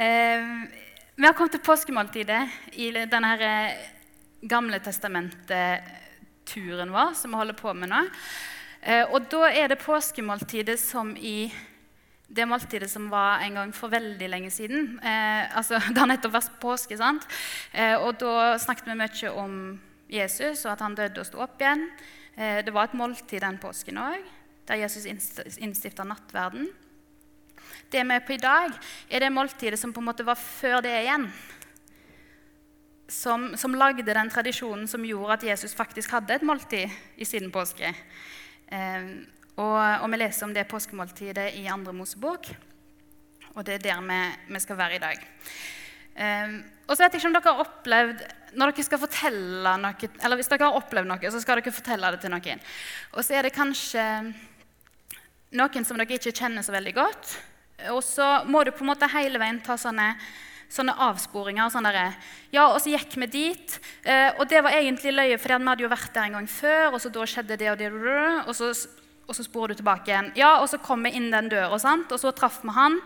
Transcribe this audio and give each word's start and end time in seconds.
Eh, 0.00 0.40
vi 1.14 1.26
har 1.26 1.32
kommet 1.36 1.52
til 1.52 1.60
påskemåltidet 1.60 2.48
i 2.80 2.86
denne 2.88 3.30
eh, 3.44 3.76
Gamle 4.48 4.80
testamentet-turen 4.80 6.88
vår 6.94 7.12
som 7.18 7.34
vi 7.34 7.36
holder 7.36 7.52
på 7.58 7.74
med 7.76 7.90
nå. 7.92 7.98
Eh, 8.80 9.04
og 9.04 9.28
da 9.28 9.50
er 9.52 9.68
det 9.68 9.76
påskemåltidet 9.82 10.80
som 10.80 11.12
i 11.20 11.52
det 12.32 12.46
måltidet 12.48 12.88
som 12.88 13.12
var 13.12 13.44
en 13.44 13.54
gang 13.60 13.76
for 13.76 13.92
veldig 13.92 14.28
lenge 14.32 14.48
siden. 14.54 14.96
Eh, 15.04 15.52
altså, 15.52 15.76
Det 15.92 16.00
har 16.00 16.08
nettopp 16.08 16.32
vært 16.38 16.56
påske, 16.64 16.96
sant? 16.96 17.28
Eh, 17.76 18.00
og 18.00 18.16
da 18.24 18.56
snakket 18.56 18.88
vi 18.88 18.96
mye 19.02 19.36
om 19.36 19.76
Jesus 20.08 20.64
og 20.64 20.72
at 20.78 20.84
han 20.86 20.96
døde 20.96 21.20
og 21.20 21.28
sto 21.28 21.44
opp 21.44 21.60
igjen. 21.60 21.92
Eh, 22.40 22.64
det 22.64 22.72
var 22.72 22.88
et 22.88 22.96
måltid 22.96 23.44
den 23.44 23.60
påsken 23.60 24.00
òg, 24.00 24.24
der 24.64 24.80
Jesus 24.80 25.04
innstifta 25.60 26.08
nattverden. 26.08 26.72
Det 27.90 28.02
vi 28.06 28.14
er 28.14 28.22
på 28.26 28.36
i 28.36 28.42
dag, 28.42 28.74
er 29.10 29.24
det 29.24 29.32
måltidet 29.34 29.78
som 29.80 29.92
på 29.92 30.02
en 30.02 30.08
måte 30.10 30.26
var 30.26 30.38
før 30.38 30.78
det 30.84 30.94
igjen. 31.02 31.26
Som, 33.10 33.50
som 33.58 33.74
lagde 33.74 34.06
den 34.06 34.30
tradisjonen 34.30 34.86
som 34.88 35.04
gjorde 35.04 35.40
at 35.40 35.46
Jesus 35.48 35.74
faktisk 35.74 36.14
hadde 36.14 36.36
et 36.36 36.46
måltid 36.46 36.92
i 37.18 37.26
siden 37.26 37.50
påske. 37.50 37.90
Eh, 38.70 39.08
og, 39.56 39.78
og, 39.80 40.06
vi 40.12 40.20
leser 40.20 40.46
om 40.46 40.54
det 40.54 40.68
påskemåltidet 40.70 41.50
i 41.58 41.66
andre 41.68 41.92
Mosebok. 41.96 42.52
Og 43.56 43.64
det 43.66 43.80
er 43.80 43.86
der 43.88 44.04
vi, 44.06 44.20
vi 44.54 44.62
skal 44.62 44.78
være 44.78 45.00
i 45.00 45.02
dag. 45.02 45.26
Eh, 46.14 46.54
og 46.86 46.94
så 46.94 47.02
vet 47.02 47.16
jeg 47.16 47.20
ikke 47.20 47.32
om 47.32 47.36
dere 47.36 47.50
har 47.50 47.64
opplevd 47.64 48.22
når 48.58 48.72
dere 48.72 48.82
skal 48.86 48.98
fortelle 48.98 49.74
noe, 49.78 50.08
eller 50.24 50.38
Hvis 50.38 50.48
dere 50.50 50.66
har 50.66 50.78
opplevd 50.78 51.10
noe, 51.10 51.30
så 51.30 51.42
skal 51.42 51.60
dere 51.60 51.74
fortelle 51.74 52.14
det 52.14 52.22
til 52.24 52.32
noen. 52.34 52.64
Og 53.14 53.22
så 53.26 53.38
er 53.38 53.46
det 53.46 53.54
kanskje 53.54 54.06
noen 55.58 55.86
som 55.86 55.98
dere 55.98 56.18
ikke 56.18 56.34
kjenner 56.34 56.66
så 56.66 56.74
veldig 56.74 56.94
godt. 56.96 57.36
Og 57.94 58.02
så 58.04 58.28
må 58.46 58.62
du 58.64 58.72
på 58.74 58.84
en 58.84 58.92
måte 58.92 59.08
hele 59.14 59.40
veien 59.40 59.60
ta 59.64 59.76
sånne, 59.80 60.12
sånne 60.70 60.94
avsporinger. 61.08 61.72
Sånn 61.72 61.88
der, 61.88 62.16
ja, 62.54 62.68
og 62.68 62.78
så 62.82 62.92
gikk 62.92 63.18
vi 63.22 63.30
dit. 63.32 63.76
Eh, 64.04 64.30
og 64.38 64.46
det 64.50 64.62
var 64.64 64.76
egentlig 64.76 65.14
løye, 65.16 65.38
for 65.40 65.56
vi 65.56 65.70
hadde 65.72 65.86
jo 65.86 65.92
vært 65.92 66.14
der 66.14 66.28
en 66.28 66.40
gang 66.40 66.48
før. 66.50 66.94
Og 66.94 67.02
så 67.02 67.12
da 67.14 67.28
skjedde 67.28 67.60
det 67.60 67.70
og 67.72 67.78
det, 67.80 67.92
og 68.46 68.54
så, 68.56 68.72
og 69.26 69.36
så 69.36 69.46
sporer 69.46 69.74
du 69.74 69.82
tilbake 69.82 70.12
igjen. 70.12 70.32
Ja, 70.38 70.56
og 70.60 70.68
så 70.72 70.80
kom 70.82 71.06
vi 71.06 71.14
inn 71.18 71.30
den 71.32 71.52
døra, 71.52 71.72
og 71.72 71.80
så 72.20 72.34
traff 72.36 72.60
vi 72.64 72.76
han. 72.76 73.00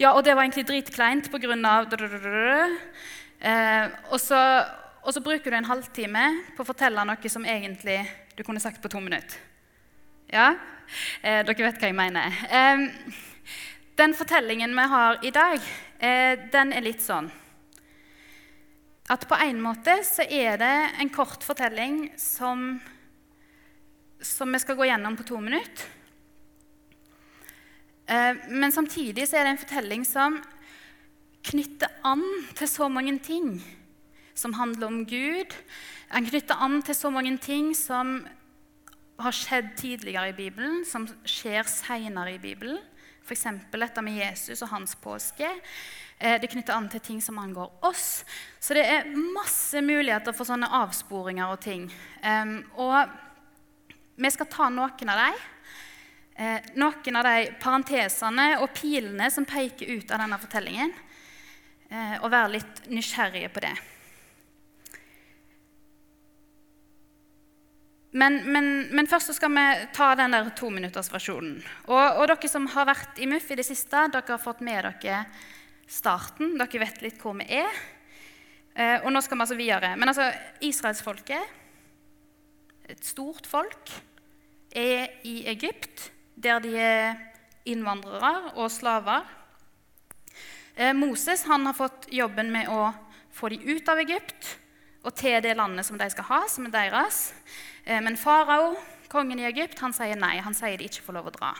Ja, 0.00 0.12
og 0.16 0.24
det 0.26 0.34
var 0.34 0.42
egentlig 0.42 0.66
dritkleint 0.66 1.28
på 1.30 1.38
grunn 1.42 1.64
av 1.68 1.92
eh, 1.92 3.84
og, 4.10 4.18
så, 4.18 4.38
og 5.04 5.14
så 5.14 5.22
bruker 5.22 5.52
du 5.52 5.58
en 5.58 5.68
halvtime 5.68 6.24
på 6.56 6.64
å 6.64 6.66
fortelle 6.66 7.04
noe 7.06 7.30
som 7.30 7.44
egentlig 7.46 8.00
du 8.34 8.42
kunne 8.42 8.62
sagt 8.62 8.82
på 8.82 8.90
to 8.90 9.02
minutter. 9.04 9.36
Ja? 10.32 10.54
Eh, 11.20 11.42
dere 11.44 11.68
vet 11.68 11.78
hva 11.78 11.90
jeg 11.90 11.98
mener. 11.98 12.40
Eh, 12.48 12.86
den 13.96 14.14
fortellingen 14.14 14.74
vi 14.76 14.88
har 14.88 15.20
i 15.24 15.30
dag, 15.30 15.60
eh, 15.98 16.38
den 16.52 16.72
er 16.72 16.84
litt 16.84 17.02
sånn 17.02 17.30
at 19.12 19.26
på 19.28 19.36
en 19.44 19.58
måte 19.60 19.98
så 20.06 20.24
er 20.24 20.56
det 20.60 20.74
en 21.02 21.10
kort 21.12 21.42
fortelling 21.44 22.06
som, 22.20 22.78
som 24.22 24.54
vi 24.54 24.60
skal 24.62 24.78
gå 24.78 24.86
gjennom 24.88 25.18
på 25.18 25.26
to 25.28 25.40
minutter. 25.42 25.90
Eh, 28.06 28.40
men 28.48 28.72
samtidig 28.72 29.26
så 29.28 29.38
er 29.38 29.46
det 29.46 29.54
en 29.54 29.62
fortelling 29.64 30.06
som 30.08 30.38
knytter 31.50 31.90
an 32.06 32.24
til 32.56 32.70
så 32.70 32.88
mange 32.92 33.18
ting 33.24 33.56
som 34.38 34.54
handler 34.56 34.88
om 34.88 35.02
Gud. 35.04 35.52
Den 36.12 36.28
knytter 36.30 36.62
an 36.62 36.80
til 36.86 36.96
så 36.96 37.10
mange 37.12 37.34
ting 37.42 37.72
som 37.76 38.22
har 39.22 39.36
skjedd 39.36 39.74
tidligere 39.78 40.30
i 40.30 40.38
Bibelen, 40.38 40.86
som 40.88 41.04
skjer 41.28 41.68
seinere 41.68 42.38
i 42.38 42.40
Bibelen. 42.42 42.80
F.eks. 43.32 43.48
dette 43.72 44.04
med 44.04 44.20
Jesus 44.20 44.62
og 44.62 44.72
hans 44.74 44.94
påske. 45.00 45.48
Eh, 46.18 46.38
det 46.40 46.52
knytter 46.52 46.76
an 46.76 46.88
til 46.92 47.00
ting 47.00 47.20
som 47.24 47.40
angår 47.40 47.72
oss. 47.88 48.24
Så 48.60 48.76
det 48.76 48.84
er 48.84 49.10
masse 49.16 49.80
muligheter 49.80 50.36
for 50.36 50.48
sånne 50.48 50.68
avsporinger 50.82 51.54
og 51.54 51.60
ting. 51.64 51.88
Og 52.76 52.98
vi 54.22 54.30
skal 54.30 54.46
ta 54.52 54.68
noen 54.68 55.10
av 55.10 55.22
dem. 55.24 55.40
Eh, 56.34 56.60
noen 56.80 57.16
av 57.16 57.26
de 57.26 57.48
parentesene 57.60 58.46
og 58.62 58.72
pilene 58.76 59.28
som 59.30 59.44
peker 59.48 59.98
ut 59.98 60.12
av 60.12 60.22
denne 60.22 60.38
fortellingen. 60.40 60.92
Eh, 61.92 62.14
og 62.22 62.30
være 62.32 62.54
litt 62.54 62.84
nysgjerrige 62.88 63.50
på 63.52 63.64
det. 63.64 63.72
Men, 68.12 68.42
men, 68.52 68.66
men, 68.92 69.08
først 69.08 69.30
så 69.30 69.34
skal 69.38 69.54
vi 69.54 69.64
ta 69.96 70.10
den 70.20 70.34
der 70.36 70.50
tominuttersversjonen. 70.56 71.56
Og, 71.88 72.18
og 72.20 72.26
dere 72.28 72.50
som 72.50 72.68
har 72.74 72.90
vært 72.90 73.16
i 73.16 73.28
MUF 73.28 73.48
i 73.54 73.56
det 73.56 73.64
siste, 73.64 74.04
dere 74.12 74.34
har 74.34 74.42
fått 74.42 74.60
med 74.64 74.84
dere 74.84 75.22
starten. 75.88 76.58
Dere 76.60 76.82
vet 76.84 77.00
litt 77.04 77.20
hvor 77.22 77.38
vi 77.40 77.48
er. 77.56 77.80
Eh, 78.76 78.98
og 79.00 79.08
nå 79.12 79.22
skal 79.24 79.40
vi 79.40 79.46
altså 79.46 79.56
videre. 79.56 79.94
Men 79.96 80.12
altså, 80.12 80.28
israelsfolket, 80.60 81.58
et 82.92 83.04
stort 83.06 83.48
folk, 83.48 83.92
er 84.76 85.24
i 85.28 85.42
Egypt, 85.48 86.10
der 86.36 86.60
de 86.64 86.76
er 86.76 87.16
innvandrere 87.68 88.52
og 88.60 88.68
slaver. 88.72 89.24
Eh, 90.76 90.92
Moses 90.96 91.46
han 91.48 91.64
har 91.68 91.76
fått 91.76 92.08
jobben 92.12 92.52
med 92.52 92.68
å 92.72 92.90
få 93.32 93.52
dem 93.52 93.64
ut 93.72 93.88
av 93.88 94.00
Egypt 94.04 94.58
og 95.02 95.14
til 95.18 95.40
det 95.42 95.56
landet 95.58 95.86
som 95.86 95.98
de 95.98 96.08
skal 96.12 96.28
ha, 96.28 96.40
som 96.48 96.66
er 96.68 96.74
deres. 96.74 97.32
Eh, 97.84 98.00
men 98.02 98.18
farao, 98.18 98.76
kongen 99.12 99.42
i 99.42 99.48
Egypt, 99.48 99.80
han 99.82 99.94
sier 99.96 100.18
nei. 100.18 100.36
Han 100.44 100.56
sier 100.56 100.78
de 100.78 100.86
ikke 100.88 101.04
får 101.06 101.18
lov 101.18 101.30
å 101.30 101.34
dra. 101.34 101.52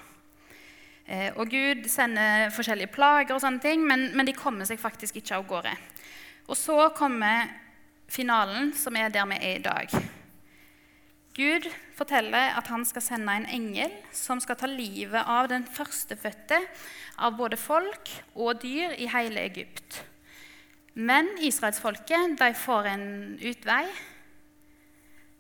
Eh, 1.07 1.31
og 1.35 1.51
Gud 1.51 1.89
sender 1.91 2.53
forskjellige 2.55 2.93
plager, 2.95 3.35
og 3.35 3.43
sånne 3.43 3.63
ting, 3.63 3.83
men, 3.87 4.11
men 4.17 4.29
de 4.29 4.37
kommer 4.37 4.69
seg 4.69 4.81
faktisk 4.81 5.19
ikke 5.19 5.41
av 5.41 5.49
gårde. 5.51 5.75
Og 6.47 6.59
så 6.59 6.79
kommer 6.97 7.51
finalen, 8.13 8.73
som 8.77 8.97
er 8.97 9.11
der 9.13 9.27
vi 9.31 9.41
er 9.41 9.59
i 9.59 9.65
dag. 9.65 9.95
Gud 11.33 11.67
forteller 11.97 12.53
at 12.59 12.69
han 12.69 12.85
skal 12.85 13.05
sende 13.05 13.35
en 13.39 13.49
engel 13.49 13.93
som 14.13 14.41
skal 14.43 14.59
ta 14.61 14.69
livet 14.69 15.25
av 15.25 15.49
den 15.49 15.65
førstefødte 15.65 16.59
av 17.25 17.39
både 17.39 17.57
folk 17.57 18.11
og 18.35 18.61
dyr 18.61 18.93
i 19.01 19.09
hele 19.09 19.47
Egypt. 19.49 20.03
Men 20.95 21.31
israelsfolket 21.41 22.37
får 22.59 22.87
en 22.87 23.39
utvei. 23.41 23.85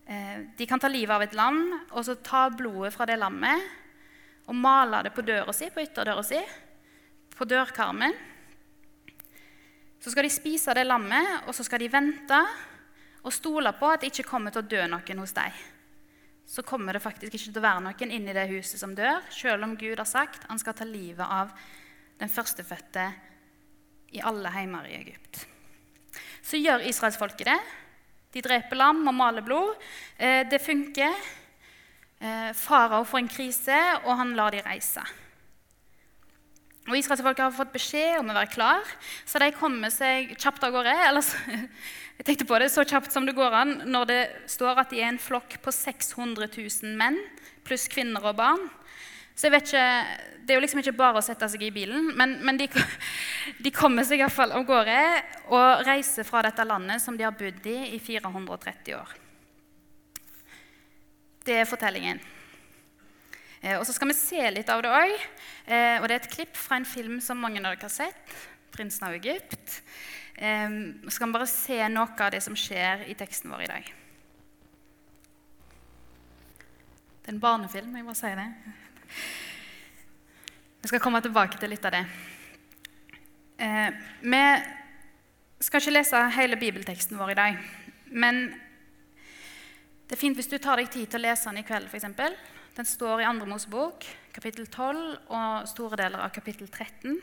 Eh, 0.06 0.38
de 0.56 0.66
kan 0.66 0.80
ta 0.80 0.88
livet 0.88 1.14
av 1.14 1.22
et 1.22 1.34
lam 1.36 1.60
og 1.92 2.04
så 2.04 2.16
ta 2.24 2.48
blodet 2.50 2.92
fra 2.94 3.06
det 3.06 3.18
lammet 3.20 3.62
og 4.50 4.56
male 4.58 5.02
det 5.06 5.12
på 5.14 5.22
døra 5.22 5.52
si, 5.54 5.68
på 5.70 5.84
ytterdøra 5.84 6.24
si, 6.26 6.40
på 7.36 7.46
dørkarmen. 7.46 8.16
Så 10.02 10.10
skal 10.10 10.26
de 10.26 10.32
spise 10.34 10.74
det 10.74 10.82
lammet, 10.88 11.44
og 11.46 11.54
så 11.54 11.62
skal 11.62 11.78
de 11.78 11.92
vente 11.92 12.40
og 13.22 13.30
stole 13.32 13.70
på 13.78 13.92
at 13.92 14.02
det 14.02 14.10
ikke 14.10 14.26
kommer 14.32 14.50
til 14.50 14.64
å 14.64 14.70
dø 14.72 14.80
noen 14.90 15.22
hos 15.22 15.34
dem. 15.36 15.60
Så 16.42 16.64
kommer 16.66 16.96
det 16.96 17.04
faktisk 17.04 17.36
ikke 17.36 17.52
til 17.52 17.60
å 17.60 17.64
være 17.69 17.84
noen 17.84 18.10
inne 18.10 18.32
i 18.32 18.36
det 18.36 18.48
huset 18.50 18.80
som 18.82 18.96
dør, 18.98 19.22
selv 19.30 19.62
om 19.62 19.76
Gud 19.78 20.00
har 20.00 20.08
sagt 20.08 20.48
han 20.50 20.58
skal 20.58 20.74
ta 20.74 20.88
livet 20.88 21.22
av 21.22 21.54
den 22.19 22.32
førstefødte 22.32 23.06
i 24.12 24.22
alle 24.24 24.52
heimer 24.52 24.88
i 24.88 24.98
Egypt. 25.00 25.46
Så 26.42 26.60
gjør 26.60 26.84
israelsfolket 26.88 27.48
det. 27.48 27.60
De 28.32 28.42
dreper 28.44 28.78
lam 28.78 29.02
og 29.06 29.16
maler 29.16 29.44
blod. 29.44 29.74
Eh, 30.16 30.42
det 30.48 30.62
funker. 30.64 31.16
Eh, 32.22 32.52
farao 32.56 33.04
får 33.04 33.22
en 33.22 33.32
krise, 33.32 33.80
og 34.04 34.16
han 34.20 34.34
lar 34.38 34.54
de 34.54 34.62
reise. 34.64 35.02
Og 36.88 36.96
Israelsfolket 36.98 37.44
har 37.44 37.54
fått 37.54 37.74
beskjed 37.74 38.18
om 38.18 38.32
å 38.32 38.34
være 38.34 38.50
klar, 38.50 38.86
så 39.28 39.38
de 39.38 39.52
kommer 39.54 39.92
seg 39.94 40.32
kjapt 40.34 40.64
av 40.66 40.72
gårde. 40.74 40.94
Ellers, 41.06 41.30
jeg 42.18 42.26
tenkte 42.26 42.48
på 42.48 42.58
det 42.58 42.72
så 42.74 42.82
kjapt 42.82 43.14
som 43.14 43.26
det 43.26 43.36
går 43.38 43.54
an 43.54 43.76
når 43.86 44.08
det 44.10 44.22
står 44.50 44.82
at 44.82 44.90
de 44.90 44.98
er 45.02 45.12
en 45.12 45.22
flokk 45.22 45.60
på 45.62 45.74
600 45.74 46.50
000 46.56 46.96
menn 46.98 47.20
pluss 47.66 47.86
kvinner 47.90 48.24
og 48.26 48.38
barn. 48.40 48.64
Så 49.34 49.48
jeg 49.48 49.54
vet 49.54 49.70
ikke, 49.70 49.87
Det 50.43 50.50
er 50.50 50.59
jo 50.59 50.62
liksom 50.65 50.81
ikke 50.82 50.97
bare 50.98 51.20
å 51.20 51.25
sette 51.25 51.47
seg 51.48 51.62
i 51.62 51.70
bilen, 51.70 52.10
men, 52.19 52.34
men 52.43 52.59
de, 52.59 52.66
de, 53.64 53.70
kommer 53.70 54.02
seg 54.05 54.19
iallfall 54.19 54.50
av 54.52 54.64
gårde 54.67 54.99
og 55.55 55.84
reiser 55.87 56.26
fra 56.26 56.43
dette 56.43 56.67
landet 56.67 57.02
som 57.02 57.17
de 57.17 57.23
har 57.23 57.37
bodd 57.38 57.67
i 57.70 57.76
i 57.94 58.00
430 58.02 58.96
år. 58.99 59.14
Det 61.46 61.61
er 61.61 61.70
fortellingen. 61.70 62.19
Eh, 63.62 63.79
og 63.79 63.87
Så 63.87 63.94
skal 63.94 64.11
vi 64.11 64.19
se 64.19 64.50
litt 64.50 64.70
av 64.70 64.82
det 64.82 64.90
òg. 64.90 65.14
Eh, 65.67 66.02
og 66.02 66.08
det 66.08 66.17
er 66.17 66.20
et 66.20 66.35
klipp 66.35 66.58
fra 66.58 66.81
en 66.81 66.88
film 66.88 67.20
som 67.23 67.38
mange 67.38 67.62
av 67.62 67.70
dere 67.70 67.87
har 67.87 67.94
sett. 67.94 68.37
'Prinsen 68.73 69.06
av 69.06 69.14
Egypt'. 69.14 69.82
Eh, 70.35 70.69
så 71.05 71.11
skal 71.11 71.28
vi 71.28 71.38
bare 71.38 71.46
se 71.46 71.88
noe 71.88 72.19
av 72.19 72.31
det 72.31 72.43
som 72.43 72.56
skjer 72.56 73.06
i 73.06 73.14
teksten 73.14 73.50
vår 73.50 73.62
i 73.62 73.73
dag. 73.75 73.93
Det 77.23 77.28
er 77.28 77.35
en 77.35 77.40
barnefilm, 77.40 77.94
jeg 77.94 78.05
bare 78.05 78.19
si 78.19 78.35
det. 78.35 78.49
Vi 80.82 80.91
skal 80.91 81.03
komme 81.03 81.20
tilbake 81.23 81.59
til 81.61 81.70
litt 81.70 81.85
av 81.87 81.94
det. 81.94 82.03
Eh, 83.62 83.91
vi 84.23 84.43
skal 85.62 85.81
ikke 85.81 85.94
lese 85.94 86.23
hele 86.35 86.59
bibelteksten 86.59 87.19
vår 87.20 87.35
i 87.35 87.38
dag. 87.38 87.59
Men 88.11 88.43
det 90.09 90.17
er 90.17 90.20
fint 90.20 90.37
hvis 90.37 90.50
du 90.50 90.59
tar 90.59 90.81
deg 90.81 90.91
tid 90.91 91.06
til 91.09 91.20
å 91.20 91.26
lese 91.29 91.49
den 91.49 91.62
i 91.62 91.67
kveld. 91.67 91.87
Eksempel. 91.94 92.35
den 92.76 92.88
står 92.88 93.20
i 93.20 93.29
Andre 93.29 93.47
Mosebok, 93.47 94.05
kapittel 94.32 94.67
12 94.67 95.19
og 95.29 95.69
store 95.69 95.97
deler 95.97 96.25
av 96.25 96.32
kapittel 96.32 96.69
13. 96.69 97.20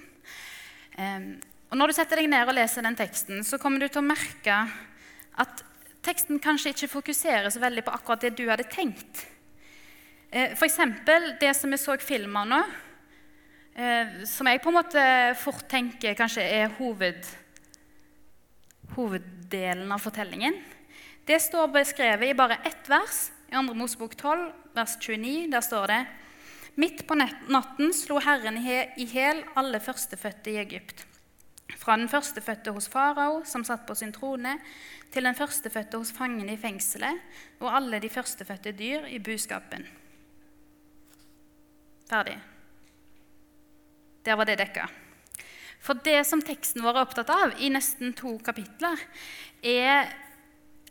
Eh, 0.98 1.20
Og 1.70 1.78
Når 1.78 1.88
du 1.88 1.94
setter 1.94 2.18
deg 2.18 2.30
ned 2.30 2.48
og 2.50 2.56
leser 2.58 2.82
den 2.82 2.96
teksten, 2.98 3.44
så 3.46 3.60
kommer 3.62 3.80
du 3.80 3.88
til 3.88 4.02
å 4.02 4.08
merke 4.10 4.56
at 5.38 5.62
teksten 6.02 6.40
kanskje 6.42 6.72
ikke 6.74 6.90
fokuserer 6.90 7.50
så 7.54 7.62
veldig 7.62 7.84
på 7.86 7.94
akkurat 7.94 8.22
det 8.26 8.32
du 8.40 8.48
hadde 8.50 8.66
tenkt. 8.72 9.28
Eh, 10.32 10.52
F.eks. 10.52 10.78
det 11.40 11.54
som 11.54 11.72
vi 11.72 11.78
så 11.78 11.96
film 11.98 12.36
av 12.38 12.46
nå, 12.48 12.58
eh, 13.74 14.20
som 14.30 14.46
jeg 14.46 14.62
på 14.62 14.70
en 14.70 14.78
måte 14.78 15.06
fort 15.42 15.66
tenker 15.72 16.14
kanskje 16.14 16.44
er 16.46 16.76
hoved, 16.78 17.26
hoveddelen 18.94 19.90
av 19.90 20.04
fortellingen. 20.04 20.54
Det 21.26 21.40
står 21.42 21.72
beskrevet 21.74 22.30
i 22.30 22.38
bare 22.38 22.60
ett 22.62 22.86
vers, 22.90 23.32
i 23.50 23.58
2. 23.58 23.74
Mosebok 23.74 24.14
12, 24.14 24.52
vers 24.78 24.96
29. 25.02 25.50
Der 25.50 25.66
står 25.66 25.90
det 25.90 26.00
Midt 26.78 27.02
på 27.10 27.18
natten 27.18 27.90
slo 27.98 28.20
Herren 28.22 28.60
i 28.62 29.08
hæl 29.10 29.42
alle 29.58 29.82
førstefødte 29.82 30.54
i 30.54 30.60
Egypt. 30.62 31.02
Fra 31.76 31.98
den 31.98 32.08
førstefødte 32.08 32.72
hos 32.72 32.88
farao, 32.88 33.42
som 33.46 33.66
satt 33.66 33.88
på 33.90 33.98
sin 33.98 34.14
trone, 34.14 34.60
til 35.12 35.26
den 35.26 35.36
førstefødte 35.36 35.98
hos 35.98 36.14
fangene 36.14 36.54
i 36.54 36.62
fengselet, 36.62 37.18
og 37.60 37.74
alle 37.74 38.00
de 38.00 38.14
førstefødte 38.14 38.78
dyr 38.78 39.10
i 39.10 39.18
buskapen. 39.20 39.90
Ferdig. 42.10 42.40
Der 44.26 44.38
var 44.38 44.50
det 44.50 44.58
dekka. 44.60 44.88
For 45.80 46.00
det 46.04 46.24
som 46.28 46.42
teksten 46.44 46.84
vår 46.84 46.98
er 46.98 47.06
opptatt 47.06 47.30
av 47.32 47.54
i 47.62 47.70
nesten 47.72 48.12
to 48.18 48.34
kapitler, 48.44 49.00
er 49.64 50.10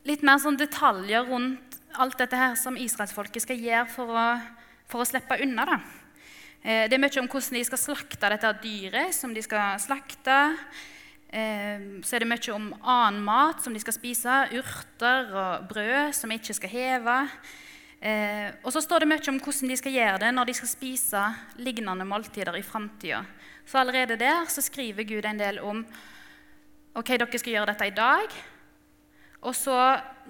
litt 0.08 0.22
mer 0.24 0.40
sånn 0.40 0.56
detaljer 0.56 1.26
rundt 1.28 1.76
alt 1.98 2.18
dette 2.20 2.38
her 2.38 2.54
som 2.56 2.78
israelsfolket 2.78 3.44
skal 3.44 3.60
gjøre 3.60 3.88
for 3.90 4.14
å, 4.14 4.26
for 4.88 5.02
å 5.02 5.08
slippe 5.08 5.40
unna. 5.44 5.66
da. 5.68 5.78
Eh, 6.62 6.86
det 6.88 6.96
er 6.96 7.02
mye 7.02 7.20
om 7.20 7.28
hvordan 7.28 7.58
de 7.58 7.66
skal 7.66 7.82
slakte 7.82 8.30
dette 8.32 8.54
dyret 8.62 9.14
som 9.16 9.34
de 9.34 9.42
skal 9.44 9.76
slakte. 9.82 10.38
Eh, 11.28 12.00
så 12.06 12.16
er 12.16 12.24
det 12.24 12.30
mye 12.30 12.54
om 12.54 12.70
annen 12.78 13.22
mat 13.26 13.64
som 13.64 13.74
de 13.74 13.82
skal 13.82 13.96
spise, 13.98 14.42
urter 14.54 15.34
og 15.34 15.66
brød 15.72 16.14
som 16.16 16.32
ikke 16.32 16.56
skal 16.56 16.72
heve. 16.72 17.18
Eh, 17.98 18.52
og 18.62 18.70
så 18.70 18.82
står 18.84 19.02
det 19.02 19.08
mye 19.10 19.30
om 19.32 19.40
hvordan 19.42 19.72
de 19.72 19.76
skal 19.80 19.96
gjøre 19.96 20.20
det 20.22 20.28
når 20.30 20.46
de 20.46 20.54
skal 20.54 20.70
spise 20.70 21.22
lignende 21.58 22.06
måltider 22.06 22.54
i 22.54 22.62
framtida. 22.62 23.24
Så 23.66 23.80
allerede 23.80 24.16
der 24.20 24.46
så 24.46 24.62
skriver 24.62 25.04
Gud 25.08 25.26
en 25.26 25.40
del 25.40 25.58
om 25.58 25.82
ok, 26.94 27.10
dere 27.18 27.40
skal 27.40 27.56
gjøre 27.56 27.72
dette 27.72 27.90
i 27.90 27.96
dag. 27.96 28.38
Og 29.42 29.54
så 29.54 29.74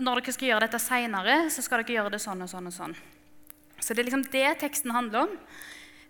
når 0.00 0.22
dere 0.22 0.34
skal 0.36 0.50
gjøre 0.50 0.64
dette 0.66 0.80
seinere, 0.82 1.36
så 1.52 1.64
skal 1.64 1.82
dere 1.82 1.98
gjøre 1.98 2.16
det 2.16 2.22
sånn 2.24 2.44
og 2.44 2.50
sånn 2.50 2.68
og 2.70 2.74
sånn. 2.74 2.96
Så 3.78 3.94
det 3.94 4.02
er 4.02 4.08
liksom 4.08 4.26
det 4.32 4.48
teksten 4.60 4.92
handler 4.92 5.28
om. 5.28 5.36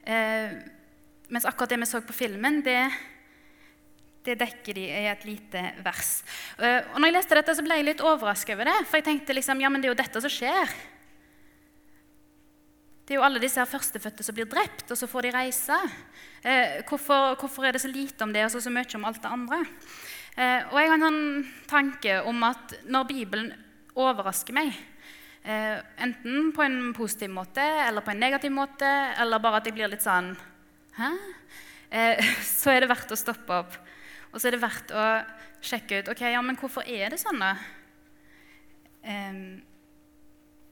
Eh, 0.09 0.55
mens 1.29 1.47
akkurat 1.47 1.75
det 1.75 1.81
vi 1.83 1.89
så 1.91 2.01
på 2.07 2.17
filmen, 2.17 2.63
det, 2.65 2.81
det 4.25 4.39
dekker 4.41 4.79
de 4.79 4.87
i 4.89 5.09
et 5.11 5.27
lite 5.29 5.65
vers. 5.85 6.21
Eh, 6.59 6.81
og 6.95 7.03
når 7.03 7.11
jeg 7.11 7.17
leste 7.19 7.39
dette, 7.39 7.57
så 7.59 7.67
ble 7.67 7.81
jeg 7.81 7.91
litt 7.91 8.05
overraska 8.05 8.57
over 8.57 8.71
det. 8.71 8.79
For 8.87 9.03
jeg 9.03 9.09
tenkte 9.11 9.37
liksom, 9.37 9.61
ja, 9.63 9.71
men 9.71 9.83
det 9.83 9.91
er 9.91 9.95
jo 9.95 10.01
dette 10.01 10.25
som 10.25 10.33
skjer. 10.33 10.79
Det 13.09 13.15
er 13.15 13.23
jo 13.23 13.25
alle 13.25 13.41
disse 13.41 13.57
her 13.57 13.71
førstefødte 13.71 14.27
som 14.27 14.37
blir 14.37 14.51
drept, 14.53 14.85
og 14.93 15.01
så 15.01 15.09
får 15.09 15.25
de 15.25 15.33
reise. 15.33 15.79
Eh, 16.45 16.85
hvorfor, 16.89 17.39
hvorfor, 17.41 17.65
er 17.65 17.73
det 17.73 17.81
så 17.81 17.89
lite 17.89 18.27
om 18.27 18.35
det 18.37 18.45
og 18.45 18.53
så, 18.53 18.61
så 18.61 18.73
mye 18.73 19.01
om 19.01 19.09
alt 19.09 19.23
det 19.25 19.33
andre? 19.33 19.63
Eh, 20.37 20.69
og 20.69 20.77
jeg 20.77 20.93
har 20.93 20.99
en 20.99 21.07
sånn 21.07 21.23
tanke 21.71 22.21
om 22.29 22.45
at 22.45 22.77
når 22.85 23.09
Bibelen 23.09 23.49
overrasker 23.97 24.53
meg, 24.55 24.77
Eh, 25.49 25.79
enten 25.97 26.51
på 26.53 26.61
en 26.61 26.91
positiv 26.93 27.31
måte 27.33 27.63
eller 27.63 28.03
på 28.05 28.11
en 28.13 28.19
negativ 28.21 28.53
måte, 28.53 28.89
eller 29.17 29.41
bare 29.41 29.63
at 29.63 29.69
jeg 29.69 29.77
blir 29.79 29.89
litt 29.89 30.05
sånn 30.05 30.35
Hæ? 30.99 31.09
Eh, 31.89 32.33
så 32.61 32.75
er 32.75 32.83
det 32.83 32.91
verdt 32.91 33.15
å 33.15 33.17
stoppe 33.17 33.61
opp. 33.63 33.79
Og 34.33 34.37
så 34.37 34.51
er 34.51 34.57
det 34.57 34.61
verdt 34.61 34.93
å 34.93 35.05
sjekke 35.65 36.03
ut 36.03 36.11
ok, 36.13 36.27
ja, 36.35 36.43
men 36.45 36.59
hvorfor 36.61 36.85
er 36.85 37.15
det 37.15 37.21
sånn. 37.23 37.41
da? 37.41 37.55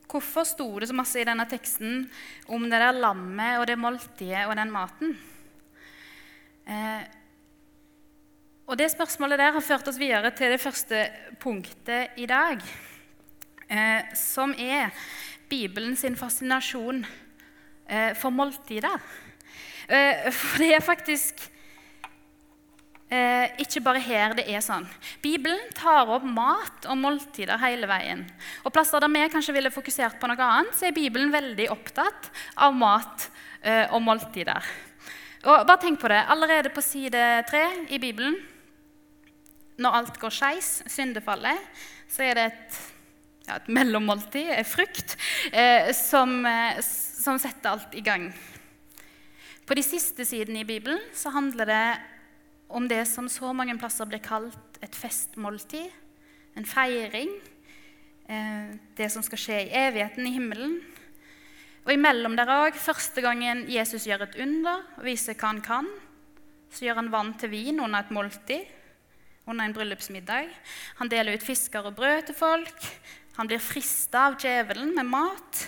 Hvorfor 0.07 0.47
sto 0.47 0.69
det 0.79 0.89
så 0.91 0.95
masse 0.95 1.19
i 1.21 1.27
denne 1.27 1.47
teksten 1.51 2.05
om 2.53 2.67
det 2.71 2.79
der 2.79 2.95
lammet 2.95 3.59
og 3.61 3.67
det 3.67 3.79
måltidet 3.79 4.47
og 4.47 4.55
den 4.59 4.71
maten? 4.71 5.17
Eh, 6.67 7.03
og 8.67 8.79
det 8.79 8.91
spørsmålet 8.91 9.39
der 9.39 9.55
har 9.55 9.63
ført 9.63 9.89
oss 9.91 9.99
videre 9.99 10.31
til 10.35 10.51
det 10.55 10.63
første 10.63 11.05
punktet 11.43 12.19
i 12.19 12.27
dag 12.27 12.63
eh, 13.71 14.15
som 14.19 14.55
er 14.59 14.95
Bibelen 15.51 15.95
sin 15.97 16.17
fascinasjon 16.19 17.05
eh, 17.87 18.15
for 18.19 18.35
måltider. 18.35 18.99
Eh, 19.87 20.31
for 20.33 20.63
det 20.63 20.73
er 20.75 20.83
faktisk 20.83 21.47
eh, 23.11 23.53
ikke 23.63 23.83
bare 23.85 24.03
her 24.03 24.35
det 24.39 24.47
er 24.51 24.65
sånn. 24.65 24.87
Bibelen 25.23 25.61
tar 25.77 26.09
opp 26.13 26.25
mat 26.27 26.89
og 26.91 26.99
måltider 27.01 27.61
hele 27.63 27.89
veien. 27.91 28.25
Og 28.65 28.75
plasser 28.75 29.03
der 29.03 29.13
vi 29.13 29.29
kanskje 29.33 29.57
ville 29.57 29.75
fokusert 29.75 30.19
på 30.21 30.31
noe 30.31 30.49
annet, 30.49 30.75
så 30.77 30.89
er 30.89 30.97
Bibelen 30.97 31.35
veldig 31.35 31.71
opptatt 31.75 32.31
av 32.57 32.75
mat 32.77 33.29
eh, 33.63 33.87
og 33.91 34.03
måltider. 34.07 34.75
Og 35.47 35.63
bare 35.69 35.83
tenk 35.83 36.01
på 36.03 36.11
det. 36.11 36.25
Allerede 36.33 36.73
på 36.75 36.83
side 36.83 37.23
tre 37.47 37.63
i 37.95 38.01
Bibelen, 38.03 38.35
når 39.79 39.99
alt 40.01 40.19
går 40.19 40.33
skeis, 40.33 40.81
syndefallet, 40.91 41.61
så 42.11 42.25
er 42.27 42.39
det 42.39 42.51
et 42.51 42.85
ja, 43.47 43.61
et 43.61 43.69
mellommåltid, 43.71 44.51
frukt, 44.67 45.17
eh, 45.53 45.93
som, 45.95 46.41
eh, 46.47 46.81
som, 46.83 47.39
setter 47.39 47.77
alt 47.77 47.95
i 47.95 48.03
gang. 48.03 48.33
På 49.67 49.75
de 49.75 49.85
siste 49.87 50.27
sidene 50.27 50.63
i 50.63 50.67
Bibelen 50.67 50.99
så 51.15 51.31
handler 51.35 51.71
det 51.71 51.85
om 52.69 52.89
det 52.89 53.05
som 53.09 53.29
så 53.31 53.53
mange 53.55 53.77
plasser 53.79 54.09
blir 54.09 54.23
kalt 54.25 54.81
et 54.85 54.97
festmåltid, 54.97 55.91
en 56.57 56.67
feiring. 56.67 57.31
Eh, 58.27 58.75
det 58.99 59.11
som 59.13 59.23
skal 59.23 59.41
skje 59.41 59.59
i 59.67 59.75
evigheten 59.87 60.27
i 60.27 60.35
himmelen. 60.35 60.81
Og 61.87 61.93
imellom 61.95 62.35
der 62.35 62.51
òg, 62.51 62.75
første 62.75 63.23
gangen 63.23 63.67
Jesus 63.71 64.09
gjør 64.09 64.27
et 64.27 64.41
under 64.43 64.83
og 64.97 65.05
viser 65.07 65.37
hva 65.39 65.53
han 65.53 65.63
kan, 65.63 65.91
så 66.73 66.89
gjør 66.89 66.99
han 66.99 67.13
vann 67.13 67.37
til 67.39 67.53
vin 67.53 67.79
under 67.79 68.03
et 68.03 68.11
måltid, 68.11 68.65
under 69.47 69.69
en 69.69 69.77
bryllupsmiddag. 69.77 70.51
Han 70.99 71.11
deler 71.13 71.39
ut 71.39 71.47
fisker 71.47 71.87
og 71.87 71.95
brød 71.95 72.27
til 72.27 72.39
folk. 72.39 72.89
Han 73.37 73.47
blir 73.47 73.63
frista 73.63 74.27
av 74.27 74.41
djevelen 74.43 74.91
med 74.97 75.07
mat. 75.07 75.63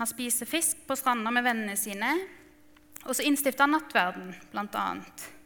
Han 0.00 0.08
spiser 0.10 0.50
fisk 0.50 0.82
på 0.88 0.96
stranda 0.98 1.30
med 1.30 1.46
vennene 1.46 1.78
sine. 1.78 2.10
Og 3.06 3.14
så 3.14 3.22
innstifter 3.28 3.68
han 3.68 3.76
nattverden, 3.76 4.34
blant 4.50 4.74
Eh, 4.74 5.41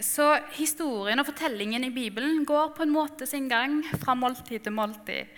så 0.00 0.26
historien 0.56 1.20
og 1.20 1.26
fortellingen 1.28 1.84
i 1.84 1.90
Bibelen 1.92 2.46
går 2.48 2.70
på 2.72 2.86
en 2.86 2.94
måte 2.94 3.26
sin 3.28 3.48
gang 3.50 3.82
fra 4.00 4.14
måltid 4.16 4.64
til 4.64 4.72
måltid. 4.72 5.28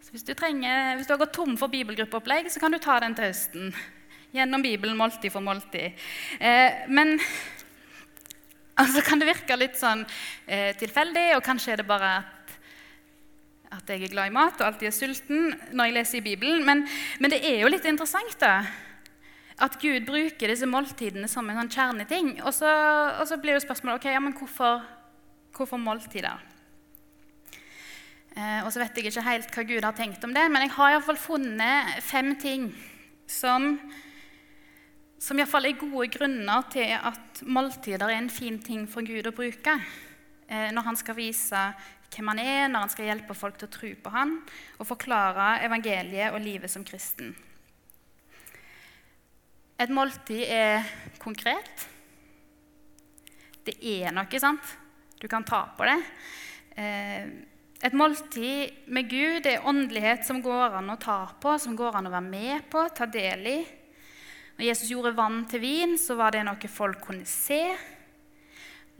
Så 0.00 0.12
hvis 0.14 0.24
du, 0.24 0.34
trenger, 0.36 0.96
hvis 0.96 1.08
du 1.08 1.14
har 1.14 1.20
gått 1.20 1.32
tom 1.36 1.56
for 1.60 1.72
bibelgruppeopplegg, 1.72 2.48
så 2.52 2.60
kan 2.60 2.72
du 2.72 2.80
ta 2.80 2.98
den 3.00 3.16
til 3.16 3.28
høsten. 3.28 3.72
Gjennom 4.36 4.62
Bibelen 4.64 4.96
måltid 4.96 5.32
for 5.32 5.44
måltid. 5.44 5.96
Eh, 6.40 6.84
men 6.88 7.16
altså 8.80 9.04
kan 9.04 9.20
det 9.20 9.28
virke 9.28 9.58
litt 9.58 9.76
sånn 9.80 10.04
eh, 10.46 10.76
tilfeldig, 10.80 11.30
og 11.36 11.44
kanskje 11.44 11.74
er 11.74 11.82
det 11.82 11.88
bare 11.88 12.12
at 12.18 12.36
at 13.70 13.86
jeg 13.86 14.02
er 14.02 14.10
glad 14.10 14.30
i 14.30 14.34
mat 14.34 14.56
og 14.58 14.66
alltid 14.66 14.88
er 14.88 14.94
sulten 14.94 15.52
når 15.78 15.86
jeg 15.86 15.94
leser 15.94 16.18
i 16.18 16.24
Bibelen. 16.24 16.64
Men, 16.66 16.80
men 17.22 17.30
det 17.30 17.38
er 17.46 17.60
jo 17.62 17.70
litt 17.70 17.84
interessant 17.86 18.34
da, 18.42 18.64
at 19.60 19.76
Gud 19.80 20.06
bruker 20.08 20.48
disse 20.48 20.68
måltidene 20.68 21.28
som 21.28 21.48
en 21.50 21.60
sånn 21.60 21.72
kjerneting. 21.74 22.30
Og 22.44 22.54
så, 22.56 22.70
og 23.20 23.26
så 23.28 23.36
blir 23.40 23.58
jo 23.58 23.64
spørsmålet 23.64 24.00
ok, 24.00 24.08
ja, 24.14 24.22
men 24.22 24.36
hvorfor, 24.38 24.80
hvorfor 25.56 25.80
måltider? 25.80 26.46
Eh, 28.36 28.60
og 28.64 28.70
så 28.72 28.80
vet 28.80 28.96
jeg 28.96 29.10
ikke 29.10 29.26
helt 29.26 29.56
hva 29.56 29.66
Gud 29.66 29.84
har 29.84 29.96
tenkt 29.96 30.24
om 30.24 30.32
det, 30.34 30.46
men 30.48 30.64
jeg 30.64 30.74
har 30.76 30.94
iallfall 30.94 31.18
funnet 31.20 31.96
fem 32.06 32.32
ting 32.40 32.70
som, 33.28 33.74
som 35.20 35.40
iallfall 35.40 35.66
fall 35.66 35.70
er 35.72 35.80
gode 35.80 36.08
grunner 36.14 36.68
til 36.72 36.94
at 36.96 37.42
måltider 37.42 38.06
er 38.06 38.20
en 38.20 38.32
fin 38.32 38.60
ting 38.62 38.86
for 38.90 39.04
Gud 39.06 39.28
å 39.28 39.34
bruke 39.34 39.74
eh, 39.76 40.70
når 40.72 40.88
han 40.88 41.00
skal 41.00 41.18
vise 41.18 41.64
hvem 42.10 42.32
han 42.32 42.42
er, 42.42 42.64
når 42.70 42.86
han 42.86 42.94
skal 42.94 43.10
hjelpe 43.10 43.36
folk 43.38 43.58
til 43.58 43.68
å 43.68 43.74
tro 43.76 43.92
på 44.02 44.14
han, 44.14 44.38
og 44.78 44.88
forklare 44.88 45.60
evangeliet 45.66 46.34
og 46.34 46.42
livet 46.42 46.72
som 46.72 46.86
kristen. 46.86 47.34
Et 49.80 49.88
måltid 49.88 50.42
er 50.44 50.84
konkret. 51.22 51.86
Det 53.64 53.78
er 53.80 54.12
noe, 54.12 54.40
sant? 54.42 54.74
Du 55.16 55.24
kan 55.28 55.44
ta 55.46 55.62
på 55.76 55.86
det. 55.88 55.96
Eh, 56.76 57.30
et 57.80 57.96
måltid 57.96 58.90
med 58.92 59.08
Gud 59.08 59.48
er 59.48 59.64
åndelighet 59.64 60.26
som 60.28 60.42
går 60.44 60.76
an 60.82 60.92
å 60.92 60.98
ta 61.00 61.22
på, 61.40 61.56
som 61.56 61.78
går 61.78 61.96
an 61.96 62.10
å 62.10 62.12
være 62.12 62.28
med 62.28 62.68
på, 62.68 62.84
ta 62.92 63.08
del 63.08 63.48
i. 63.48 63.56
Når 64.58 64.68
Jesus 64.68 64.92
gjorde 64.92 65.16
vann 65.16 65.46
til 65.48 65.64
vin, 65.64 65.96
så 65.96 66.18
var 66.18 66.36
det 66.36 66.44
noe 66.44 66.68
folk 66.68 67.00
kunne 67.06 67.24
se. 67.24 67.62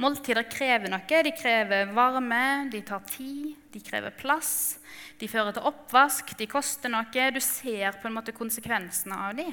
Måltider 0.00 0.48
krever 0.48 0.88
noe. 0.88 1.24
De 1.28 1.36
krever 1.36 1.92
varme, 1.92 2.70
de 2.72 2.80
tar 2.88 3.04
tid, 3.04 3.52
de 3.68 3.84
krever 3.84 4.16
plass. 4.16 4.78
De 5.20 5.28
fører 5.28 5.52
til 5.52 5.68
oppvask, 5.68 6.32
de 6.40 6.48
koster 6.48 6.88
noe. 6.88 7.32
Du 7.36 7.40
ser 7.44 8.00
på 8.00 8.08
en 8.08 8.16
måte 8.16 8.32
konsekvensene 8.32 9.26
av 9.28 9.36
dem. 9.36 9.52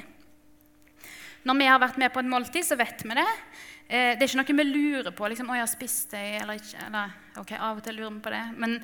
Når 1.45 1.57
vi 1.59 1.67
har 1.69 1.81
vært 1.81 1.99
med 2.01 2.13
på 2.13 2.23
et 2.23 2.29
måltid, 2.31 2.65
så 2.65 2.77
vet 2.79 3.03
vi 3.05 3.17
det. 3.17 3.27
Eh, 3.87 4.13
det 4.17 4.25
er 4.25 4.27
ikke 4.27 4.41
noe 4.41 4.57
vi 4.57 4.67
lurer 4.67 5.11
på. 5.11 5.27
liksom, 5.27 5.49
'Å, 5.49 5.55
jeg 5.55 5.65
har 5.65 5.73
spist 5.73 6.11
det, 6.11 6.41
eller 6.41 6.53
ikke.' 6.59 6.85
Eller, 6.87 7.11
ok, 7.37 7.51
Av 7.53 7.77
og 7.77 7.83
til 7.83 7.95
lurer 7.95 8.13
vi 8.13 8.19
på 8.19 8.33
det. 8.33 8.45
Men 8.57 8.79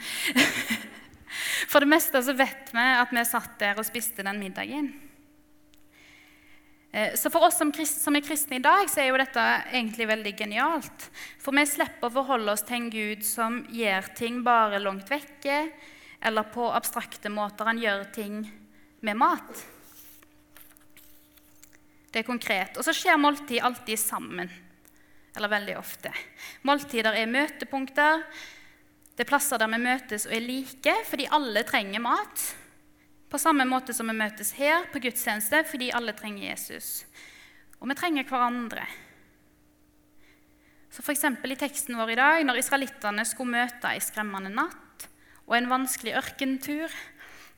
for 1.72 1.80
det 1.80 1.90
meste 1.90 2.24
så 2.24 2.34
vet 2.34 2.72
vi 2.72 2.80
at 2.80 3.10
vi 3.12 3.26
satt 3.26 3.60
der 3.60 3.78
og 3.78 3.86
spiste 3.86 4.24
den 4.24 4.40
middagen. 4.40 4.94
Eh, 6.94 7.16
så 7.16 7.30
for 7.34 7.42
oss 7.42 7.58
som, 7.58 7.74
som, 7.74 8.16
er 8.16 8.22
kristne 8.22 8.60
i 8.60 8.64
dag, 8.64 8.86
så 8.88 9.02
er 9.02 9.10
jo 9.10 9.18
dette 9.18 9.44
egentlig 9.74 10.08
veldig 10.08 10.36
genialt. 10.38 11.10
For 11.42 11.52
vi 11.52 11.66
slipper 11.66 12.08
å 12.08 12.14
forholde 12.22 12.54
oss 12.54 12.62
til 12.62 12.78
en 12.78 12.90
Gud 12.94 13.26
som 13.26 13.64
gjør 13.74 14.14
ting 14.16 14.44
bare 14.46 14.80
langt 14.80 15.10
vekke, 15.10 15.72
eller 16.24 16.44
på 16.54 16.70
abstrakte 16.72 17.34
måter 17.34 17.66
han 17.66 17.82
gjør 17.82 18.06
ting 18.14 18.44
med 19.02 19.18
mat. 19.18 19.73
Det 22.13 22.22
er 22.22 22.27
konkret. 22.27 22.77
Og 22.77 22.86
så 22.86 22.93
skjer 22.93 23.17
måltid 23.17 23.63
alltid 23.65 23.98
sammen. 23.98 24.51
Eller 25.34 25.50
veldig 25.50 25.77
ofte. 25.79 26.12
Måltider 26.67 27.15
er 27.17 27.32
møtepunkter. 27.32 28.22
Det 29.13 29.25
er 29.25 29.29
plasser 29.29 29.62
der 29.62 29.72
vi 29.72 29.79
møtes 29.82 30.27
og 30.29 30.36
er 30.38 30.46
like, 30.46 30.93
fordi 31.10 31.25
alle 31.34 31.63
trenger 31.65 32.03
mat. 32.05 32.43
På 33.34 33.41
samme 33.41 33.65
måte 33.65 33.96
som 33.98 34.10
vi 34.12 34.17
møtes 34.17 34.53
her 34.60 34.86
på 34.93 35.01
gudstjeneste 35.01 35.63
fordi 35.65 35.89
alle 35.98 36.13
trenger 36.13 36.51
Jesus. 36.51 37.08
Og 37.82 37.89
vi 37.89 37.98
trenger 37.98 38.29
hverandre. 38.29 38.86
Så 40.93 41.01
F.eks. 41.01 41.25
i 41.25 41.58
teksten 41.58 41.98
vår 41.98 42.13
i 42.13 42.20
dag, 42.20 42.43
når 42.46 42.60
israelittene 42.62 43.25
skulle 43.25 43.58
møte 43.58 43.89
ei 43.89 44.01
skremmende 44.05 44.53
natt 44.53 45.08
og 45.48 45.55
en 45.58 45.72
vanskelig 45.72 46.13
ørkentur 46.20 46.93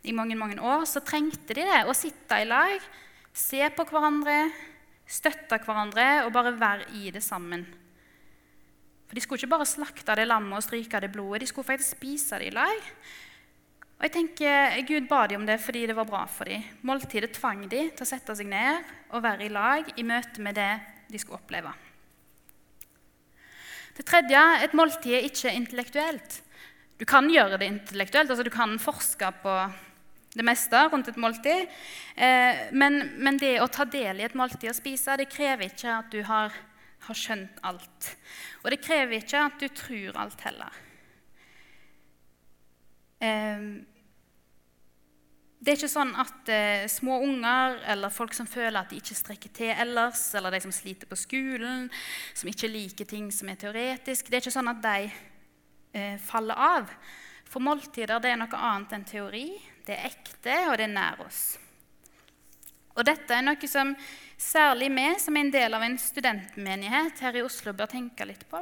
i 0.07 0.13
mange 0.15 0.37
mange 0.39 0.61
år, 0.63 0.85
så 0.87 1.03
trengte 1.03 1.57
de 1.57 1.65
det, 1.67 1.81
å 1.83 1.93
sitte 1.97 2.39
i 2.39 2.47
lag, 2.47 2.79
se 3.35 3.59
på 3.75 3.85
hverandre, 3.89 4.47
støtte 5.05 5.59
hverandre 5.65 6.07
og 6.25 6.31
bare 6.33 6.55
være 6.57 6.87
i 6.97 7.11
det 7.13 7.23
sammen. 7.23 7.65
For 9.05 9.17
De 9.17 9.21
skulle 9.21 9.43
ikke 9.43 9.53
bare 9.53 9.67
slakte 9.69 10.15
det 10.17 10.27
lammet 10.27 10.57
og 10.57 10.65
stryke 10.65 11.01
det 11.03 11.11
blodet, 11.13 11.43
de 11.43 11.51
skulle 11.51 11.67
faktisk 11.67 11.97
spise 11.97 12.39
det 12.41 12.49
i 12.49 12.55
lag. 12.55 12.79
Og 13.95 14.07
jeg 14.07 14.11
tenker, 14.11 14.75
Gud 14.87 15.07
ba 15.07 15.21
dem 15.27 15.43
om 15.43 15.47
det 15.47 15.59
fordi 15.63 15.85
det 15.87 15.95
var 15.95 16.07
bra 16.09 16.25
for 16.27 16.49
dem. 16.49 16.63
Måltidet 16.83 17.35
tvang 17.37 17.63
dem 17.71 17.91
til 17.91 18.03
å 18.03 18.09
sette 18.09 18.35
seg 18.35 18.49
ned 18.49 18.83
og 19.11 19.23
være 19.23 19.45
i 19.45 19.53
lag 19.53 19.91
i 19.95 20.03
møte 20.03 20.43
med 20.43 20.57
det 20.57 20.71
de 21.11 21.21
skulle 21.21 21.39
oppleve. 21.39 21.71
Det 23.95 24.03
tredje 24.03 24.41
et 24.65 24.75
måltid 24.75 25.13
er 25.15 25.27
ikke 25.29 25.53
intellektuelt. 25.55 26.41
Du 26.99 27.05
kan 27.07 27.27
gjøre 27.31 27.59
det 27.59 27.69
intellektuelt, 27.71 28.31
altså 28.31 28.43
du 28.43 28.51
kan 28.51 28.75
forske 28.79 29.29
på 29.43 29.53
det 30.35 30.45
meste 30.45 30.81
rundt 30.91 31.09
et 31.09 31.19
måltid. 31.21 31.71
Eh, 32.15 32.67
men, 32.75 32.99
men, 33.17 33.39
det 33.39 33.57
å 33.63 33.71
ta 33.71 33.87
del 33.87 34.19
i 34.19 34.27
et 34.27 34.37
måltid 34.37 34.69
og 34.71 34.77
spise 34.77 35.17
det 35.19 35.29
krever 35.31 35.69
ikke 35.71 35.91
at 35.95 36.11
du 36.11 36.21
har, 36.27 36.53
har 37.07 37.19
skjønt 37.19 37.59
alt. 37.63 38.11
Og 38.63 38.71
det 38.73 38.83
krever 38.83 39.19
ikke 39.21 39.45
at 39.47 39.59
du 39.61 39.67
tror 39.71 40.21
alt 40.25 40.47
heller. 40.47 40.79
Eh, 43.23 43.67
det 45.65 45.71
er 45.71 45.79
ikke 45.79 45.89
sånn 45.89 46.11
at 46.21 46.49
eh, 46.53 46.83
små 46.91 47.15
unger 47.25 47.79
eller 47.89 48.13
folk 48.13 48.35
som 48.37 48.45
føler 48.45 48.75
at 48.77 48.91
de 48.91 48.99
ikke 48.99 49.15
strekker 49.17 49.53
til 49.55 49.71
ellers, 49.73 50.27
eller 50.37 50.53
de 50.53 50.59
som 50.61 50.73
sliter 50.75 51.09
på 51.09 51.17
skolen, 51.17 51.87
som 52.37 52.51
ikke 52.51 52.69
liker 52.69 53.07
ting 53.09 53.31
som 53.33 53.49
er 53.49 53.57
teoretisk, 53.63 54.29
det 54.29 54.37
er 54.37 54.43
ikke 54.43 54.53
sånn 54.53 54.69
at 54.69 54.83
de 54.83 55.07
eh, 55.97 56.19
faller 56.21 56.59
av. 56.59 56.91
For 57.49 57.65
måltider 57.65 58.21
det 58.21 58.35
er 58.35 58.37
noe 58.43 58.61
annet 58.67 58.93
enn 58.93 59.07
teori. 59.09 59.47
Det 59.85 59.93
er 59.93 60.09
ekte, 60.09 60.55
og 60.71 60.79
det 60.79 60.87
er 60.87 60.93
nær 60.95 61.21
oss. 61.25 61.43
Og 62.95 63.03
dette 63.05 63.35
er 63.35 63.43
noe 63.43 63.69
som 63.69 63.91
særlig 64.39 64.87
vi, 64.93 65.05
som 65.21 65.35
er 65.35 65.45
en 65.45 65.53
del 65.53 65.77
av 65.77 65.83
en 65.85 65.97
studentmenighet 65.99 67.21
her 67.21 67.37
i 67.37 67.43
Oslo, 67.45 67.75
bør 67.75 67.91
tenke 67.91 68.25
litt 68.25 68.47
på. 68.49 68.61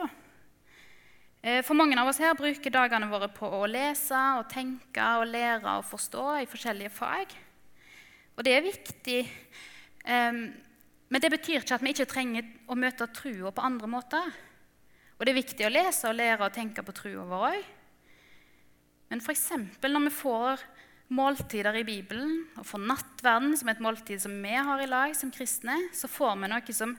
Eh, 1.43 1.61
for 1.63 1.77
mange 1.79 1.95
av 1.99 2.09
oss 2.09 2.19
her 2.23 2.35
bruker 2.35 2.73
dagene 2.73 3.07
våre 3.11 3.29
på 3.31 3.47
å 3.47 3.63
lese 3.69 4.19
og 4.39 4.49
tenke 4.51 5.07
og 5.19 5.29
lære 5.31 5.77
og 5.77 5.87
forstå 5.87 6.27
i 6.41 6.49
forskjellige 6.49 6.93
fag. 6.93 7.35
Og 8.35 8.43
det 8.43 8.55
er 8.57 8.65
viktig. 8.65 9.19
Men 11.13 11.21
det 11.21 11.29
betyr 11.29 11.61
ikke 11.61 11.77
at 11.77 11.83
vi 11.85 11.91
ikke 11.93 12.09
trenger 12.09 12.47
å 12.65 12.75
møte 12.75 13.05
trua 13.13 13.51
på 13.53 13.63
andre 13.63 13.87
måter. 13.87 14.31
Og 15.19 15.21
det 15.21 15.31
er 15.31 15.37
viktig 15.37 15.67
å 15.67 15.71
lese 15.71 16.09
og 16.09 16.17
lære 16.17 16.47
og 16.47 16.55
tenke 16.55 16.81
på 16.83 16.95
trua 16.97 17.25
vår 17.29 17.45
òg. 17.51 17.67
Men 19.13 19.21
f.eks. 19.21 19.51
når 19.85 20.07
vi 20.07 20.13
får 20.17 20.63
måltider 21.13 21.75
i 21.79 21.85
Bibelen 21.87 22.43
og 22.57 22.65
for 22.67 22.81
nattverden, 22.81 23.53
som 23.57 23.69
er 23.69 23.77
et 23.77 23.83
måltid 23.83 24.21
som 24.23 24.33
vi 24.43 24.55
har 24.55 24.81
i 24.81 24.89
lag 24.89 25.13
som 25.17 25.31
kristne, 25.33 25.77
så 25.93 26.09
får 26.11 26.35
vi 26.41 26.49
noe 26.51 26.75
som 26.75 26.97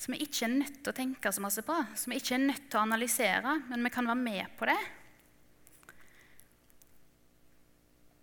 som 0.00 0.14
vi 0.14 0.22
ikke 0.24 0.46
er 0.46 0.54
nødt 0.54 0.78
til 0.80 0.94
å 0.94 0.96
tenke 0.96 1.28
så 1.28 1.42
masse 1.44 1.60
på, 1.60 1.74
som 1.92 2.12
vi 2.12 2.16
ikke 2.16 2.38
er 2.38 2.46
nødt 2.46 2.70
til 2.72 2.78
å 2.80 2.86
analysere, 2.86 3.58
men 3.68 3.84
vi 3.84 3.92
kan 3.92 4.06
være 4.08 4.16
med 4.16 4.54
på 4.56 4.68
det. 4.70 4.78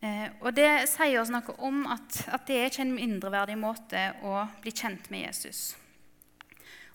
Eh, 0.01 0.25
og 0.41 0.56
det 0.58 0.72
sier 0.89 1.20
oss 1.22 1.29
noe 1.34 1.53
om 1.65 1.84
at, 1.94 2.24
at 2.34 2.48
det 2.50 2.58
er 2.58 2.72
ikke 2.72 2.86
en 2.86 2.96
mindreverdig 2.98 3.60
måte 3.62 4.08
å 4.25 4.48
bli 4.63 4.74
kjent 4.74 5.12
med 5.13 5.27
Jesus. 5.27 5.75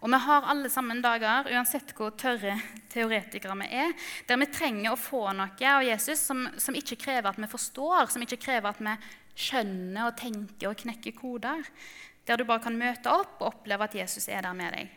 Og 0.02 0.10
vi 0.10 0.18
har 0.18 0.46
alle 0.50 0.70
sammen 0.70 0.98
dager, 1.02 1.46
uansett 1.54 1.92
hvor 1.94 2.10
tørre 2.18 2.56
teoretikere 2.90 3.54
vi 3.60 3.68
er, 3.84 3.92
der 4.26 4.40
vi 4.40 4.48
trenger 4.50 4.92
å 4.92 4.98
få 4.98 5.28
noe 5.38 5.68
av 5.70 5.84
Jesus 5.86 6.24
som, 6.26 6.48
som 6.58 6.74
ikke 6.74 6.98
krever 7.04 7.30
at 7.30 7.38
vi 7.38 7.50
forstår, 7.50 8.10
som 8.10 8.24
ikke 8.24 8.40
krever 8.42 8.72
at 8.72 8.82
vi 8.82 8.96
skjønner 9.38 10.08
og 10.08 10.16
tenker 10.18 10.72
og 10.72 10.80
knekker 10.82 11.14
koder, 11.14 11.62
der 12.26 12.38
du 12.38 12.44
bare 12.48 12.64
kan 12.64 12.78
møte 12.78 13.14
opp 13.14 13.38
og 13.38 13.52
oppleve 13.52 13.86
at 13.86 13.94
Jesus 14.02 14.26
er 14.26 14.42
der 14.42 14.58
med 14.58 14.74
deg. 14.74 14.90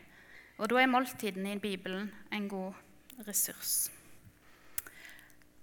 Og 0.58 0.70
Da 0.72 0.80
er 0.80 0.90
måltidene 0.90 1.54
i 1.54 1.60
Bibelen 1.62 2.10
en 2.34 2.48
god 2.50 3.22
ressurs. 3.28 3.92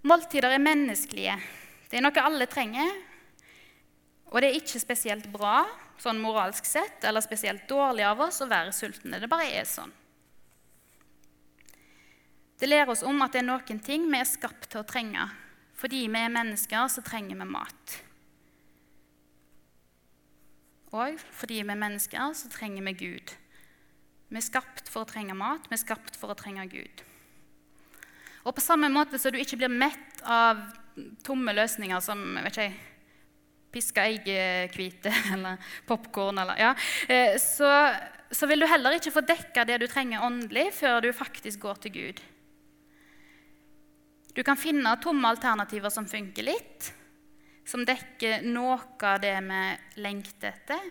Måltider 0.08 0.56
er 0.56 0.64
menneskelige. 0.64 1.36
Det 1.90 2.00
er 2.00 2.06
noe 2.06 2.24
alle 2.24 2.48
trenger. 2.48 2.92
Og 4.34 4.42
det 4.42 4.50
er 4.50 4.58
ikke 4.58 4.82
spesielt 4.82 5.28
bra 5.30 5.62
sånn 6.02 6.18
moralsk 6.22 6.66
sett, 6.66 7.04
eller 7.06 7.22
spesielt 7.22 7.68
dårlig 7.70 8.08
av 8.08 8.24
oss 8.26 8.42
å 8.42 8.50
være 8.50 8.74
sultne. 8.74 9.20
Det 9.22 9.30
bare 9.30 9.52
er 9.54 9.68
sånn. 9.70 9.94
Det 12.58 12.70
lærer 12.70 12.90
oss 12.90 13.04
om 13.06 13.22
at 13.22 13.36
det 13.36 13.44
er 13.44 13.50
noen 13.50 13.82
ting 13.84 14.08
vi 14.10 14.18
er 14.18 14.28
skapt 14.28 14.72
til 14.72 14.82
å 14.82 14.88
trenge. 14.90 15.28
Fordi 15.78 16.06
vi 16.08 16.20
er 16.20 16.34
mennesker, 16.34 16.88
så 16.90 17.04
trenger 17.06 17.38
vi 17.38 17.48
mat. 17.50 17.96
Og 20.94 21.18
fordi 21.34 21.62
vi 21.62 21.74
er 21.74 21.82
mennesker, 21.82 22.34
så 22.38 22.50
trenger 22.54 22.86
vi 22.90 22.94
Gud. 23.02 23.34
Vi 24.30 24.40
er 24.40 24.46
skapt 24.46 24.90
for 24.90 25.04
å 25.04 25.10
trenge 25.10 25.36
mat, 25.38 25.66
vi 25.70 25.78
er 25.78 25.82
skapt 25.82 26.18
for 26.18 26.34
å 26.34 26.38
trenge 26.38 26.66
Gud. 26.72 27.04
Og 28.44 28.56
på 28.58 28.64
samme 28.64 28.90
måte 28.90 29.20
så 29.22 29.30
du 29.32 29.38
ikke 29.42 29.60
blir 29.62 29.72
mett 29.72 30.24
av 30.26 30.62
tomme 31.26 31.54
løsninger 31.54 32.02
som 32.04 32.22
vet 32.42 32.58
ikke, 32.58 32.93
piska 33.74 34.06
eggehvite 34.08 35.14
eller 35.34 35.58
popkorn, 35.90 36.42
ja, 36.60 36.74
eh, 37.08 37.40
så, 37.42 37.70
så 38.32 38.50
vil 38.50 38.64
du 38.64 38.70
heller 38.70 38.98
ikke 38.98 39.14
få 39.16 39.26
dekka 39.26 39.66
det 39.70 39.82
du 39.82 39.88
trenger 39.90 40.26
åndelig, 40.26 40.70
før 40.78 41.02
du 41.02 41.12
faktisk 41.16 41.66
går 41.66 41.82
til 41.84 41.98
Gud. 41.98 42.24
Du 44.34 44.42
kan 44.46 44.58
finne 44.58 44.96
tomme 45.02 45.30
alternativer 45.30 45.94
som 45.94 46.08
funker 46.10 46.48
litt, 46.48 46.90
som 47.66 47.86
dekker 47.86 48.42
noe 48.48 48.80
av 49.06 49.22
det 49.22 49.36
vi 49.46 49.62
lengter 50.02 50.50
etter. 50.56 50.90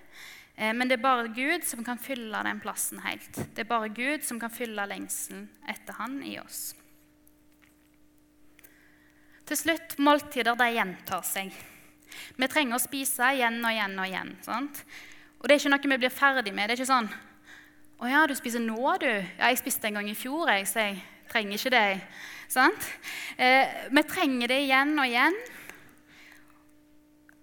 Eh, 0.55 0.71
men 0.75 0.89
det 0.89 0.99
er 0.99 1.05
bare 1.05 1.33
Gud 1.35 1.67
som 1.67 1.83
kan 1.85 1.99
fylle 1.99 2.45
den 2.47 2.63
plassen 2.63 3.03
helt. 3.03 3.35
Det 3.55 3.65
er 3.65 3.69
bare 3.71 3.91
Gud 3.93 4.23
som 4.27 4.39
kan 4.41 4.53
fylle 4.53 4.87
lengselen 4.87 5.49
etter 5.69 5.99
Han 5.99 6.21
i 6.23 6.39
oss. 6.41 6.73
Til 9.49 9.59
slutt 9.59 9.99
måltider 9.99 10.57
de 10.57 10.71
gjentar 10.77 11.27
seg. 11.27 11.51
Vi 12.37 12.49
trenger 12.49 12.79
å 12.79 12.83
spise 12.83 13.33
igjen 13.37 13.61
og 13.63 13.73
igjen 13.73 13.99
og 13.99 14.09
igjen. 14.09 14.33
Sant? 14.45 14.85
Og 15.41 15.49
det 15.49 15.57
er 15.57 15.63
ikke 15.63 15.73
noe 15.75 15.93
vi 15.95 16.01
blir 16.05 16.15
ferdig 16.15 16.55
med. 16.55 16.69
Det 16.69 16.77
er 16.77 16.83
ikke 16.83 16.95
sånn 16.95 17.13
'Å 18.03 18.09
ja, 18.11 18.27
du 18.27 18.35
spiser 18.35 18.59
nå, 18.59 18.99
du.' 18.99 19.07
'Ja, 19.07 19.47
jeg 19.47 19.59
spiste 19.59 19.87
en 19.87 19.95
gang 19.95 20.09
i 20.11 20.15
fjor, 20.15 20.49
jeg, 20.51 20.67
så 20.67 20.81
jeg 20.81 21.03
trenger 21.31 21.55
ikke 21.55 21.71
det.' 21.71 22.01
Sant? 22.49 22.89
Eh, 23.39 23.89
vi 23.91 24.03
trenger 24.03 24.49
det 24.49 24.59
igjen 24.67 24.99
og 24.99 25.07
igjen. 25.07 25.37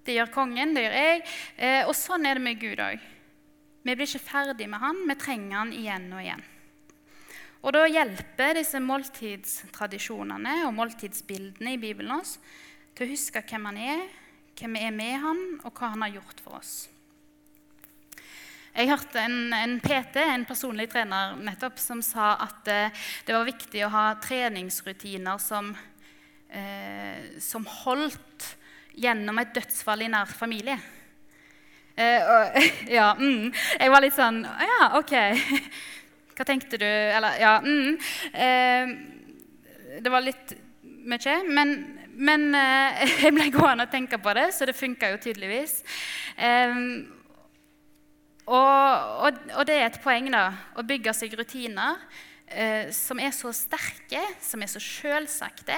Det 0.05 0.13
gjør 0.13 0.33
kongen, 0.33 0.75
det 0.75 0.83
gjør 0.83 0.97
jeg. 0.97 1.23
Eh, 1.57 1.87
og 1.87 1.95
sånn 1.95 2.25
er 2.25 2.37
det 2.37 2.43
med 2.43 2.59
Gud 2.59 2.77
òg. 2.77 2.99
Vi 3.83 3.95
blir 3.95 4.05
ikke 4.05 4.19
ferdig 4.19 4.67
med 4.69 4.83
han, 4.83 5.07
vi 5.07 5.15
trenger 5.15 5.57
han 5.57 5.73
igjen 5.73 6.13
og 6.13 6.21
igjen. 6.21 6.43
Og 7.63 7.73
Da 7.73 7.87
hjelper 7.89 8.59
disse 8.59 8.79
måltidstradisjonene 8.79 10.65
og 10.67 10.75
måltidsbildene 10.77 11.73
i 11.75 11.81
Bibelen 11.81 12.19
oss 12.19 12.37
til 12.95 13.07
å 13.07 13.11
huske 13.11 13.41
hvem 13.49 13.65
han 13.71 13.79
er, 13.79 14.03
hvem 14.59 14.75
vi 14.75 14.85
er 14.85 14.95
med 14.95 15.19
han, 15.23 15.43
og 15.63 15.73
hva 15.73 15.93
han 15.93 16.05
har 16.05 16.17
gjort 16.17 16.41
for 16.43 16.59
oss. 16.59 16.73
Jeg 18.69 18.91
hørte 18.91 19.21
en, 19.23 19.53
en, 19.55 19.79
PT, 19.81 20.21
en 20.21 20.45
personlig 20.47 20.87
trener, 20.91 21.33
nettopp, 21.43 21.79
som 21.81 22.03
sa 22.05 22.35
at 22.45 22.69
eh, 22.71 23.07
det 23.27 23.35
var 23.35 23.47
viktig 23.47 23.81
å 23.83 23.91
ha 23.91 24.05
treningsrutiner 24.23 25.41
som, 25.41 25.73
eh, 26.47 27.39
som 27.43 27.65
holdt 27.81 28.53
gjennom 28.99 29.41
et 29.41 29.51
dødsfall 29.55 30.05
i 30.05 30.11
nær 30.11 30.31
familie. 30.31 30.77
Eh, 31.99 32.23
og, 32.23 32.59
ja, 32.97 33.11
mm. 33.19 33.49
Jeg 33.79 33.91
var 33.91 34.03
litt 34.05 34.15
sånn 34.15 34.43
Ja, 34.45 34.91
OK. 34.99 35.15
Hva 36.37 36.47
tenkte 36.47 36.79
du? 36.79 36.87
Eller 36.87 37.39
Ja. 37.41 37.57
Mm. 37.59 37.97
Eh, 38.31 38.93
det 39.99 40.11
var 40.13 40.23
litt 40.23 40.53
mye. 41.09 41.35
Men, 41.49 41.73
men 42.19 42.49
eh, 42.57 43.05
jeg 43.23 43.35
ble 43.35 43.47
gående 43.53 43.87
og 43.87 43.93
tenke 43.93 44.19
på 44.21 44.35
det, 44.37 44.49
så 44.55 44.67
det 44.67 44.77
funka 44.77 45.13
jo 45.13 45.21
tydeligvis. 45.23 45.79
Eh, 46.35 46.81
og, 48.49 49.25
og, 49.27 49.43
og, 49.53 49.63
det 49.69 49.77
er 49.77 49.87
et 49.87 50.01
poeng 50.03 50.31
da, 50.33 50.47
å 50.79 50.85
bygge 50.85 51.13
seg 51.13 51.35
rutiner 51.37 51.99
eh, 52.49 52.89
som 52.95 53.21
er 53.21 53.33
så 53.35 53.51
sterke, 53.53 54.23
som 54.41 54.63
er 54.65 54.71
så 54.71 54.81
sjølsagte, 54.81 55.77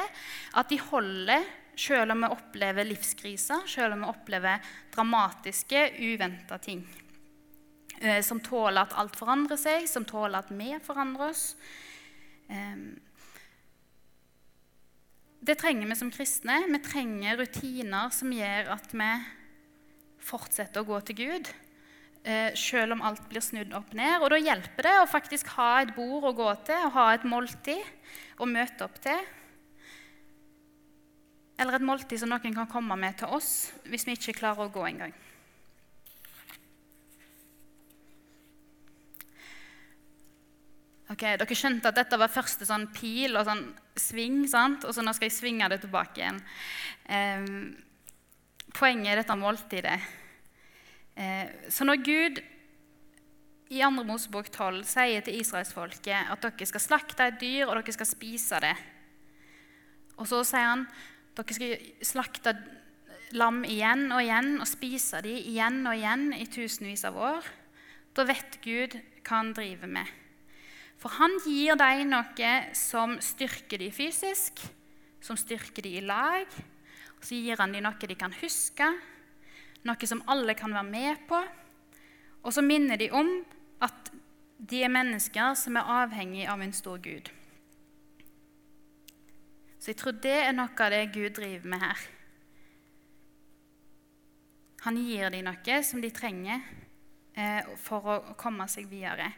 at 0.56 0.72
de 0.72 0.80
holder 0.90 1.44
selv 1.82 2.14
om 2.14 2.24
vi 2.24 2.32
opplever 2.32 2.88
livskriser, 2.88 3.66
selv 3.68 3.96
om 3.96 4.06
vi 4.06 4.12
opplever 4.12 4.74
dramatiske, 4.94 5.86
uventa 6.00 6.60
ting. 6.62 6.84
Eh, 8.02 8.22
som 8.26 8.40
tåler 8.42 8.82
at 8.82 8.98
alt 8.98 9.18
forandrer 9.20 9.60
seg, 9.60 9.88
som 9.90 10.06
tåler 10.08 10.42
at 10.42 10.52
vi 10.54 10.74
forandrer 10.84 11.32
oss. 11.32 11.56
Eh, 12.50 12.78
det 15.42 15.58
trenger 15.58 15.90
vi 15.90 15.98
som 15.98 16.12
kristne. 16.14 16.60
Vi 16.70 16.80
trenger 16.86 17.40
rutiner 17.40 18.14
som 18.14 18.32
gjør 18.34 18.76
at 18.76 18.92
vi 18.94 19.10
fortsetter 20.22 20.84
å 20.84 20.90
gå 20.92 21.00
til 21.08 21.18
Gud. 21.18 21.50
Eh, 22.22 22.54
selv 22.54 22.94
om 22.94 23.02
alt 23.02 23.24
blir 23.30 23.42
snudd 23.42 23.74
opp 23.74 23.96
ned. 23.98 24.22
Og 24.22 24.30
da 24.30 24.38
hjelper 24.38 24.86
det 24.86 24.94
å 25.02 25.10
faktisk 25.10 25.50
ha 25.56 25.72
et 25.82 25.96
bord 25.96 26.28
å 26.30 26.36
gå 26.38 26.50
til, 26.68 26.86
og 26.86 26.94
ha 26.94 27.08
et 27.16 27.26
måltid 27.26 27.82
å 28.38 28.46
møte 28.46 28.86
opp 28.86 29.02
til. 29.02 29.18
Eller 31.58 31.78
et 31.78 31.86
måltid 31.86 32.22
som 32.22 32.30
noen 32.30 32.54
kan 32.54 32.70
komme 32.70 32.98
med 32.98 33.18
til 33.18 33.34
oss 33.34 33.72
hvis 33.90 34.06
vi 34.08 34.16
ikke 34.18 34.38
klarer 34.38 34.68
å 34.68 34.74
gå 34.74 34.86
engang. 34.86 35.14
Ok, 41.12 41.26
Dere 41.36 41.56
skjønte 41.58 41.90
at 41.92 41.98
dette 41.98 42.18
var 42.20 42.32
første 42.32 42.64
sånn 42.68 42.86
pil 42.96 43.36
og 43.36 43.44
sånn 43.44 43.66
sving, 44.00 44.46
sant? 44.48 44.86
og 44.88 44.96
så 44.96 45.04
nå 45.04 45.12
skal 45.18 45.28
jeg 45.28 45.36
svinge 45.36 45.68
det 45.72 45.82
tilbake 45.84 46.22
igjen. 46.22 46.38
Eh, 47.12 47.50
poenget 48.78 49.12
er 49.12 49.20
dette 49.20 49.36
måltidet. 49.36 49.98
Eh, 51.20 51.52
så 51.68 51.88
når 51.88 52.06
Gud 52.06 52.40
i 53.72 53.82
2. 53.82 54.06
Mosebok 54.08 54.48
12 54.52 54.86
sier 54.88 55.26
til 55.26 55.42
israelsfolket 55.42 56.32
at 56.32 56.44
dere 56.44 56.70
skal 56.70 56.84
slakte 56.84 57.28
et 57.28 57.42
dyr 57.44 57.68
og 57.68 57.82
dere 57.82 57.96
skal 57.96 58.08
spise 58.08 58.62
det, 58.64 58.76
og 60.16 60.30
så 60.32 60.44
sier 60.48 60.70
han 60.70 60.88
dere 61.36 61.58
skal 61.58 62.08
slakte 62.08 62.56
lam 63.36 63.62
igjen 63.68 64.08
og 64.12 64.24
igjen 64.24 64.54
og 64.60 64.68
spise 64.68 65.24
dem 65.24 65.40
igjen 65.40 65.84
og 65.84 65.96
igjen 65.96 66.32
i 66.36 66.48
tusenvis 66.52 67.04
av 67.08 67.20
år, 67.20 67.52
da 68.16 68.28
vet 68.28 68.60
Gud 68.64 69.00
hva 69.24 69.38
han 69.38 69.56
driver 69.56 69.92
med. 70.00 70.21
For 71.02 71.18
han 71.18 71.34
gir 71.42 71.80
dem 71.82 72.12
noe 72.12 72.52
som 72.78 73.16
styrker 73.24 73.82
dem 73.82 73.94
fysisk, 73.94 74.62
som 75.22 75.38
styrker 75.40 75.82
dem 75.86 75.98
i 75.98 76.06
lag. 76.06 76.46
Og 77.18 77.26
så 77.26 77.40
gir 77.40 77.58
han 77.62 77.74
dem 77.74 77.86
noe 77.86 78.10
de 78.10 78.18
kan 78.18 78.34
huske, 78.42 78.86
noe 79.82 80.10
som 80.10 80.22
alle 80.30 80.54
kan 80.58 80.74
være 80.74 80.90
med 80.90 81.26
på. 81.30 81.42
Og 82.46 82.54
så 82.54 82.62
minner 82.66 83.02
de 83.02 83.10
om 83.14 83.30
at 83.82 84.12
de 84.62 84.84
er 84.86 84.94
mennesker 84.94 85.56
som 85.58 85.78
er 85.78 85.90
avhengig 86.04 86.46
av 86.50 86.62
en 86.62 86.74
stor 86.74 87.02
Gud. 87.02 87.32
Så 89.82 89.90
jeg 89.90 89.98
tror 89.98 90.20
det 90.22 90.38
er 90.44 90.54
noe 90.54 90.70
av 90.70 90.94
det 90.94 91.08
Gud 91.16 91.34
driver 91.40 91.70
med 91.74 91.82
her. 91.82 92.06
Han 94.86 94.98
gir 95.02 95.34
dem 95.34 95.46
noe 95.50 95.82
som 95.86 96.02
de 96.02 96.14
trenger 96.14 96.62
eh, 97.34 97.66
for 97.82 98.06
å 98.06 98.20
komme 98.38 98.70
seg 98.70 98.86
videre. 98.90 99.32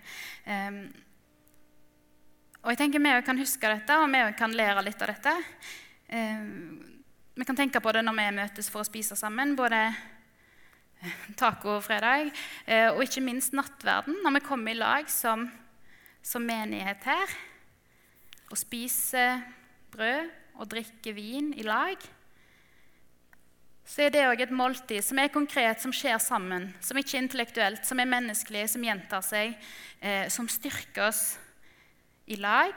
Um, 0.44 0.86
og 2.64 2.72
jeg 2.72 2.80
tenker 2.80 3.04
Vi 3.04 3.14
kan 3.28 3.40
huske 3.40 3.70
dette, 3.70 4.00
og 4.00 4.08
vi 4.08 4.24
kan 4.40 4.56
lære 4.56 4.84
litt 4.86 5.02
av 5.04 5.12
dette. 5.12 5.36
Eh, 6.08 6.44
vi 7.36 7.46
kan 7.46 7.58
tenke 7.58 7.82
på 7.84 7.92
det 7.92 8.04
når 8.06 8.16
vi 8.16 8.28
møtes 8.38 8.70
for 8.72 8.84
å 8.84 8.88
spise 8.88 9.18
sammen, 9.20 9.56
både 9.56 9.82
taco 11.36 11.36
tacofredag 11.36 12.30
eh, 12.66 12.88
og 12.94 13.04
ikke 13.04 13.24
minst 13.26 13.56
nattverden, 13.58 14.22
når 14.24 14.38
vi 14.38 14.44
kommer 14.48 14.72
i 14.72 14.80
lag 14.80 15.10
som, 15.12 15.50
som 16.24 16.46
menighet 16.48 17.04
her 17.04 17.36
og 18.48 18.60
spiser 18.62 19.42
brød 19.92 20.30
og 20.62 20.70
drikker 20.72 21.16
vin 21.18 21.52
i 21.58 21.66
lag. 21.66 21.98
Så 23.84 24.06
er 24.06 24.14
det 24.14 24.24
òg 24.30 24.46
et 24.46 24.54
måltid 24.54 25.04
som 25.04 25.20
er 25.20 25.34
konkret, 25.34 25.82
som 25.84 25.92
skjer 25.92 26.22
sammen. 26.24 26.70
Som 26.80 27.02
ikke 27.02 27.18
er 27.18 27.26
intellektuelt, 27.26 27.84
som 27.84 28.00
er 28.00 28.08
menneskelig, 28.08 28.70
som 28.72 28.86
gjentar 28.86 29.26
seg, 29.26 29.58
eh, 30.00 30.30
som 30.32 30.48
styrker 30.48 31.10
oss 31.10 31.34
i 32.26 32.38
lag 32.40 32.74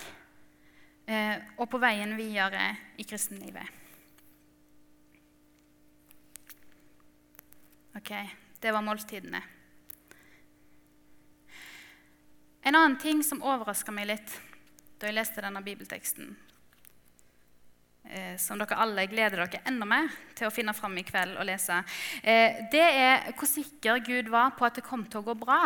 eh, 1.06 1.36
og 1.56 1.68
på 1.70 1.80
veien 1.82 2.16
videre 2.18 2.70
i 2.98 3.06
kristenlivet. 3.06 3.84
Ok, 7.96 8.10
det 8.60 8.72
var 8.74 8.84
måltidene. 8.84 9.40
En 12.66 12.74
annen 12.74 12.98
ting 12.98 13.22
som 13.24 13.44
overraska 13.46 13.94
meg 13.94 14.10
litt 14.10 14.32
da 14.98 15.06
jeg 15.08 15.16
leste 15.16 15.42
denne 15.44 15.62
bibelteksten, 15.62 16.32
eh, 18.10 18.34
som 18.40 18.58
dere 18.58 18.78
alle 18.82 19.06
gleder 19.08 19.44
dere 19.44 19.62
enda 19.70 19.86
mer 19.88 20.08
til 20.34 20.48
å 20.48 20.52
finne 20.52 20.74
fram 20.74 20.96
i 20.98 21.04
kveld 21.06 21.36
og 21.36 21.46
lese, 21.46 21.78
eh, 22.22 22.64
det 22.72 22.82
er 22.82 23.28
hvor 23.36 23.48
sikker 23.48 24.02
Gud 24.04 24.32
var 24.32 24.56
på 24.58 24.66
at 24.66 24.80
det 24.80 24.84
kom 24.84 25.06
til 25.06 25.22
å 25.22 25.28
gå 25.30 25.36
bra. 25.46 25.60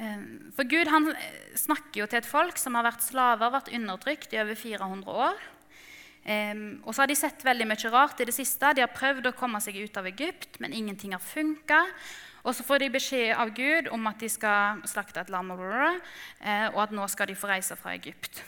Ehm, 0.00 0.52
for 0.56 0.64
Gud 0.64 0.88
han 0.88 1.10
eh, 1.12 1.56
snakker 1.60 2.02
jo 2.02 2.08
til 2.08 2.22
et 2.22 2.28
folk 2.28 2.58
som 2.60 2.76
har 2.78 2.86
vært 2.86 3.04
slaver, 3.04 3.52
vært 3.52 3.72
undertrykt 3.76 4.32
i 4.32 4.40
over 4.40 4.56
400 4.56 5.16
år. 5.26 5.42
Ehm, 6.24 6.80
og 6.84 6.94
så 6.94 7.02
har 7.02 7.10
de 7.10 7.16
sett 7.18 7.44
veldig 7.44 7.66
mye 7.68 7.92
rart 7.92 8.20
i 8.20 8.28
det 8.28 8.34
siste. 8.36 8.72
De 8.76 8.84
har 8.84 8.92
prøvd 8.94 9.28
å 9.28 9.36
komme 9.36 9.60
seg 9.60 9.76
ut 9.76 9.96
av 10.00 10.08
Egypt, 10.08 10.56
men 10.60 10.76
ingenting 10.76 11.12
har 11.12 11.24
funka. 11.24 11.82
Og 12.40 12.56
så 12.56 12.64
får 12.64 12.80
de 12.80 12.94
beskjed 12.94 13.34
av 13.36 13.52
Gud 13.52 13.90
om 13.92 14.06
at 14.08 14.22
de 14.22 14.30
skal 14.32 14.80
slakte 14.88 15.20
et 15.20 15.32
lam, 15.32 15.50
eh, 15.52 16.68
og 16.72 16.80
at 16.86 16.94
nå 16.96 17.04
skal 17.12 17.28
de 17.28 17.36
få 17.36 17.50
reise 17.50 17.76
fra 17.76 17.92
Egypt. 17.92 18.40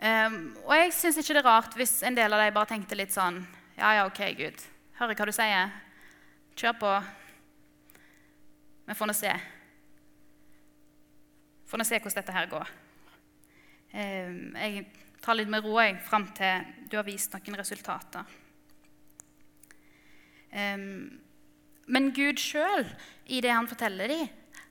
Ehm, 0.00 0.56
og 0.64 0.74
jeg 0.74 0.92
syns 0.94 1.18
ikke 1.18 1.34
det 1.34 1.44
er 1.44 1.50
rart 1.50 1.74
hvis 1.78 2.02
en 2.02 2.14
del 2.14 2.32
av 2.32 2.42
dem 2.42 2.54
bare 2.54 2.70
tenkte 2.70 2.94
litt 2.94 3.10
sånn 3.10 3.40
Ja, 3.78 3.94
ja, 3.94 4.06
OK, 4.06 4.18
Gud. 4.34 4.62
Hører 4.98 5.14
hva 5.14 5.26
du 5.26 5.32
sier. 5.34 5.70
Kjør 6.58 6.74
på. 6.80 6.90
Vi 8.90 8.98
får 8.98 9.06
nå 9.06 9.14
se. 9.14 9.57
For 11.68 11.76
nå 11.76 11.84
se 11.84 12.00
hvordan 12.00 12.22
dette 12.22 12.34
her 12.34 12.48
går. 12.48 12.68
Ehm, 13.92 14.56
jeg 14.56 14.86
tar 15.24 15.34
litt 15.36 15.50
med 15.52 15.64
ro 15.64 15.78
jeg, 15.80 15.98
fram 16.04 16.26
til 16.36 16.64
du 16.88 16.96
har 16.96 17.06
vist 17.06 17.32
noen 17.34 17.58
resultater. 17.60 18.24
Ehm, 20.52 21.20
men 21.88 22.12
Gud 22.16 22.38
sjøl, 22.40 22.86
i 23.28 23.40
det 23.44 23.52
han 23.52 23.68
forteller 23.68 24.08
dem, 24.12 24.28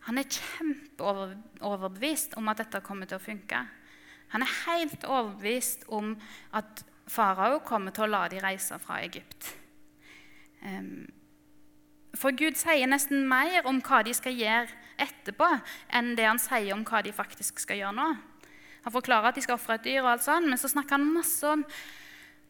han 0.07 0.17
er 0.21 0.31
kjempeoverbevist 0.31 2.37
om 2.39 2.49
at 2.49 2.57
dette 2.61 2.85
kommer 2.85 3.05
til 3.09 3.17
å 3.19 3.25
funke. 3.25 3.59
Han 4.31 4.43
er 4.43 4.59
helt 4.65 5.01
overbevist 5.03 5.81
om 5.93 6.05
at 6.55 6.83
farao 7.07 7.59
kommer 7.65 7.91
til 7.95 8.03
å 8.05 8.11
la 8.11 8.27
dem 8.31 8.43
reise 8.43 8.79
fra 8.79 9.01
Egypt. 9.03 9.55
Ehm, 10.63 11.07
for 12.17 12.31
Gud 12.33 12.55
sier 12.57 12.87
nesten 12.89 13.27
mer 13.29 13.67
om 13.69 13.81
hva 13.83 14.01
de 14.05 14.13
skal 14.15 14.33
gjøre 14.33 14.86
etterpå, 14.97 15.47
enn 15.93 16.15
det 16.17 16.25
han 16.27 16.41
sier 16.41 16.73
om 16.75 16.85
hva 16.87 17.03
de 17.05 17.13
faktisk 17.15 17.61
skal 17.63 17.81
gjøre 17.81 17.97
nå. 17.97 18.07
Han 18.87 18.95
forklarer 18.95 19.29
at 19.29 19.37
de 19.37 19.43
skal 19.43 19.57
ofre 19.57 19.77
et 19.77 19.85
dyr, 19.87 20.01
og 20.03 20.13
alt 20.13 20.25
sånt, 20.25 20.47
men 20.47 20.59
så 20.59 20.71
snakker 20.71 20.97
han 20.97 21.13
masse 21.13 21.47
om 21.47 21.65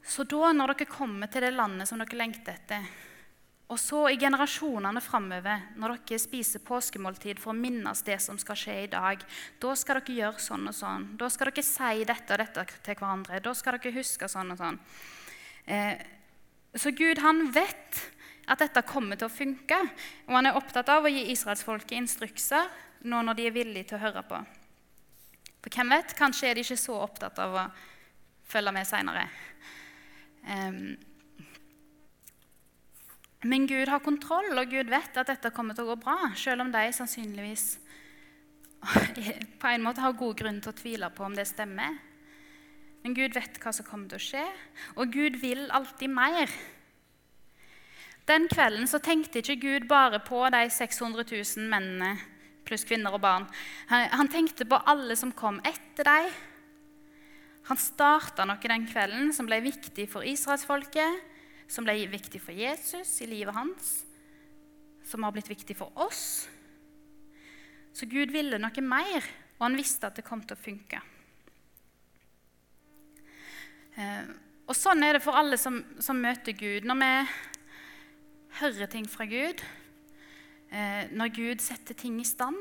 Så 0.07 0.23
da, 0.23 0.53
når 0.55 0.71
dere 0.71 0.87
kommer 0.87 1.27
til 1.27 1.43
det 1.43 1.51
landet 1.51 1.89
som 1.89 1.99
dere 1.99 2.15
lengter 2.15 2.53
etter, 2.53 2.85
og 3.67 3.79
så 3.81 4.05
i 4.07 4.19
generasjonene 4.19 5.01
framover, 5.03 5.65
når 5.75 5.97
dere 6.07 6.21
spiser 6.23 6.63
påskemåltid 6.63 7.41
for 7.43 7.51
å 7.51 7.57
minnes 7.57 7.99
det 8.07 8.15
som 8.23 8.37
skal 8.39 8.55
skje 8.55 8.75
i 8.85 8.91
dag, 8.91 9.25
da 9.59 9.73
skal 9.75 9.99
dere 9.99 10.15
gjøre 10.21 10.43
sånn 10.43 10.69
og 10.71 10.77
sånn. 10.77 11.07
Da 11.19 11.27
skal 11.33 11.51
dere 11.51 11.65
si 11.67 12.05
dette 12.07 12.37
og 12.37 12.39
dette 12.45 12.63
til 12.85 12.95
hverandre. 12.95 13.41
Da 13.43 13.53
skal 13.57 13.75
dere 13.75 13.97
huske 13.97 14.29
sånn 14.31 14.55
og 14.55 14.61
sånn. 14.61 14.79
Eh, 15.67 15.99
så 16.79 16.93
Gud, 16.95 17.19
han 17.19 17.49
vet 17.51 17.99
at 18.47 18.61
dette 18.63 18.83
kommer 18.87 19.19
til 19.19 19.27
å 19.27 19.33
funke. 19.33 19.79
Og 20.27 20.37
han 20.37 20.49
er 20.49 20.57
opptatt 20.57 20.89
av 20.93 21.05
å 21.05 21.11
gi 21.11 21.27
israelsfolket 21.33 21.97
instrukser 21.99 22.69
nå 23.07 23.21
når 23.25 23.37
de 23.37 23.47
er 23.47 23.55
villige 23.55 23.91
til 23.91 23.99
å 23.99 24.05
høre 24.05 24.23
på. 24.27 24.39
For 25.61 25.73
hvem 25.73 25.91
vet, 25.91 26.15
kanskje 26.17 26.49
er 26.49 26.55
de 26.55 26.63
ikke 26.63 26.79
så 26.79 26.95
opptatt 27.03 27.39
av 27.43 27.57
å 27.59 27.65
følge 28.47 28.73
med 28.75 28.87
seinere. 28.87 29.25
Um, 30.47 30.95
men 33.47 33.67
Gud 33.69 33.91
har 33.91 34.01
kontroll, 34.01 34.49
og 34.55 34.71
Gud 34.71 34.89
vet 34.89 35.19
at 35.19 35.29
dette 35.29 35.51
kommer 35.53 35.75
til 35.75 35.85
å 35.85 35.91
gå 35.91 35.99
bra, 36.05 36.31
selv 36.39 36.63
om 36.63 36.71
de 36.73 36.85
sannsynligvis 36.95 37.67
på 39.61 39.69
en 39.69 39.83
måte 39.83 40.01
har 40.03 40.15
god 40.17 40.37
grunn 40.39 40.61
til 40.63 40.71
å 40.71 40.77
tvile 40.77 41.11
på 41.13 41.25
om 41.27 41.35
det 41.35 41.45
stemmer. 41.49 41.99
Men 43.03 43.15
Gud 43.17 43.35
vet 43.37 43.59
hva 43.61 43.73
som 43.75 43.85
kommer 43.87 44.09
til 44.09 44.19
å 44.19 44.25
skje, 44.25 44.45
og 44.95 45.13
Gud 45.13 45.37
vil 45.43 45.67
alltid 45.75 46.11
mer. 46.15 46.51
Den 48.27 48.49
kvelden 48.51 48.89
så 48.91 48.99
tenkte 48.99 49.39
ikke 49.39 49.61
Gud 49.61 49.87
bare 49.87 50.19
på 50.19 50.41
de 50.51 50.65
600 50.73 51.23
000 51.31 51.69
mennene 51.71 52.17
pluss 52.67 52.83
kvinner 52.83 53.15
og 53.15 53.23
barn. 53.23 53.47
Han, 53.87 54.27
tenkte 54.27 54.67
på 54.67 54.79
alle 54.91 55.15
som 55.15 55.31
kom 55.31 55.61
etter 55.63 56.07
dem. 56.07 56.27
Han 57.69 57.79
starta 57.79 58.45
noe 58.47 58.59
den 58.59 58.87
kvelden 58.87 59.31
som 59.35 59.47
ble 59.47 59.61
viktig 59.63 60.07
for 60.11 60.27
israelsfolket, 60.27 61.23
som 61.71 61.87
ble 61.87 61.97
viktig 62.11 62.39
for 62.43 62.55
Jesus 62.55 63.17
i 63.23 63.27
livet 63.27 63.55
hans, 63.55 63.91
som 65.07 65.23
har 65.23 65.35
blitt 65.35 65.51
viktig 65.51 65.75
for 65.79 65.91
oss. 65.99 66.47
Så 67.95 68.07
Gud 68.07 68.31
ville 68.31 68.59
noe 68.59 68.83
mer, 68.83 69.23
og 69.57 69.69
han 69.69 69.79
visste 69.79 70.07
at 70.07 70.19
det 70.19 70.27
kom 70.27 70.43
til 70.43 70.55
å 70.55 70.63
funke. 70.63 70.99
Eh, 73.97 74.27
og 74.67 74.75
sånn 74.75 75.03
er 75.03 75.17
det 75.17 75.23
for 75.23 75.39
alle 75.39 75.57
som, 75.59 75.79
som 76.03 76.19
møter 76.21 76.55
Gud. 76.55 76.85
Når 76.87 76.99
vi 77.01 77.11
hører 78.61 78.89
ting 78.89 79.05
fra 79.09 79.25
Gud, 79.29 79.61
eh, 80.71 81.05
når 81.13 81.33
Gud 81.35 81.63
setter 81.63 81.97
ting 81.97 82.19
i 82.21 82.27
stand, 82.27 82.57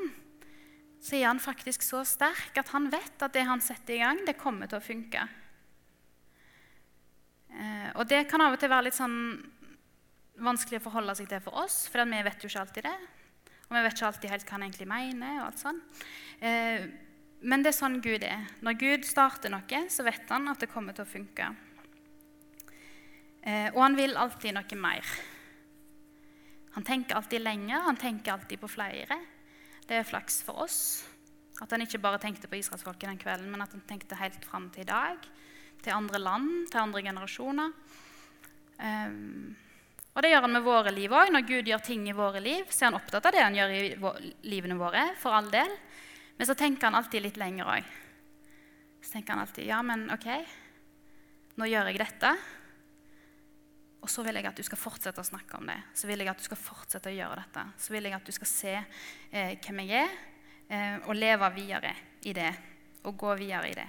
så 1.01 1.17
er 1.17 1.27
han 1.29 1.41
faktisk 1.41 1.85
så 1.85 2.03
sterk 2.07 2.57
at 2.57 2.71
han 2.73 2.89
vet 2.91 3.21
at 3.21 3.33
det 3.33 3.45
han 3.47 3.61
setter 3.63 3.97
i 3.97 4.01
gang, 4.01 4.23
det 4.25 4.37
kommer 4.39 4.69
til 4.69 4.79
å 4.79 4.83
funke. 4.83 5.27
Eh, 7.53 7.89
og 7.95 8.07
det 8.09 8.25
kan 8.29 8.43
av 8.43 8.57
og 8.57 8.61
til 8.61 8.71
være 8.73 8.89
litt 8.89 8.97
sånn 8.97 9.19
vanskelig 10.43 10.81
å 10.81 10.87
forholde 10.89 11.15
seg 11.17 11.29
til 11.29 11.41
for 11.41 11.63
oss, 11.63 11.85
for 11.89 12.05
vi 12.05 12.23
vet 12.25 12.43
jo 12.43 12.49
ikke 12.51 12.65
alltid 12.65 12.89
det. 12.89 12.97
Og 13.67 13.75
vi 13.75 13.83
vet 13.83 13.95
ikke 13.97 14.09
alltid 14.11 14.31
helt 14.31 14.47
hva 14.47 14.55
han 14.55 14.65
egentlig 14.67 14.89
mener. 14.89 15.39
og 15.39 15.45
alt 15.47 15.61
sånt. 15.63 16.03
Eh, 16.39 16.89
men 17.41 17.63
det 17.63 17.71
er 17.71 17.77
sånn 17.77 18.01
Gud 18.01 18.23
er. 18.25 18.45
Når 18.65 18.77
Gud 18.81 19.05
starter 19.05 19.51
noe, 19.53 19.81
så 19.93 20.05
vet 20.05 20.29
han 20.33 20.47
at 20.49 20.61
det 20.61 20.69
kommer 20.71 20.95
til 20.97 21.05
å 21.05 21.09
funke. 21.09 21.49
Og 23.47 23.77
han 23.79 23.95
vil 23.95 24.17
alltid 24.19 24.57
noe 24.57 24.79
mer. 24.81 25.05
Han 26.77 26.85
tenker 26.85 27.17
alltid 27.17 27.41
lenger, 27.41 27.79
han 27.87 27.97
tenker 27.97 28.35
alltid 28.35 28.59
på 28.61 28.67
flere. 28.69 29.15
Det 29.89 29.95
er 29.97 30.03
flaks 30.05 30.43
for 30.45 30.61
oss 30.61 30.81
at 31.57 31.71
han 31.73 31.81
ikke 31.81 31.97
bare 31.97 32.19
tenkte 32.21 32.45
på 32.45 32.59
israelsfolket 32.59 33.07
den 33.09 33.17
kvelden, 33.17 33.47
men 33.49 33.63
at 33.63 33.71
han 33.73 33.81
tenkte 33.89 34.19
helt 34.19 34.43
fram 34.45 34.67
til 34.69 34.83
i 34.83 34.89
dag, 34.91 35.23
til 35.81 35.95
andre 35.95 36.19
land, 36.21 36.51
til 36.69 36.83
andre 36.83 37.01
generasjoner. 37.01 37.71
Um, 38.77 39.55
og 40.13 40.21
det 40.21 40.29
gjør 40.35 40.45
han 40.45 40.53
med 40.53 40.67
våre 40.67 40.93
liv 40.93 41.15
òg. 41.17 41.31
Når 41.33 41.47
Gud 41.49 41.71
gjør 41.71 41.81
ting 41.87 42.05
i 42.11 42.13
våre 42.13 42.43
liv, 42.45 42.69
så 42.69 42.83
er 42.85 42.91
han 42.91 42.99
opptatt 42.99 43.25
av 43.25 43.33
det 43.33 43.41
han 43.41 43.57
gjør 43.57 43.73
i 43.73 43.81
livene 44.45 44.77
våre, 44.77 45.07
for 45.17 45.33
all 45.33 45.49
del. 45.49 45.73
Men 46.37 46.49
så 46.49 46.57
tenker 46.57 46.91
han 46.91 46.99
alltid 47.01 47.25
litt 47.25 47.41
lenger 47.41 47.73
òg. 47.73 47.89
Så 49.01 49.15
tenker 49.15 49.33
han 49.33 49.41
alltid 49.47 49.65
ja, 49.65 49.81
men 49.81 50.05
OK, 50.13 50.29
nå 51.57 51.73
gjør 51.73 51.89
jeg 51.89 52.05
dette. 52.05 52.35
Og 54.07 54.11
så 54.11 54.23
vil 54.23 54.37
jeg 54.39 54.47
at 54.47 54.55
du 54.55 54.63
skal 54.63 54.79
fortsette 54.79 55.19
å 55.19 55.27
snakke 55.27 55.57
om 55.57 55.67
det. 55.67 55.75
Så 55.91 56.07
vil 56.07 56.21
jeg 56.23 56.29
at 56.31 56.39
du 56.39 56.45
skal 56.45 56.59
fortsette 56.61 57.11
å 57.11 57.15
gjøre 57.17 57.41
dette. 57.41 57.63
Så 57.83 57.91
vil 57.91 58.05
jeg 58.07 58.15
at 58.15 58.23
du 58.23 58.31
skal 58.31 58.47
se 58.47 58.75
eh, 58.79 59.57
hvem 59.65 59.81
jeg 59.83 60.05
er, 60.05 60.13
eh, 60.71 60.93
og 61.03 61.17
leve 61.17 61.49
videre 61.57 61.91
i 62.23 62.31
det. 62.37 62.53
Og 63.03 63.17
gå 63.19 63.33
videre 63.35 63.67
i 63.67 63.73
det. 63.75 63.87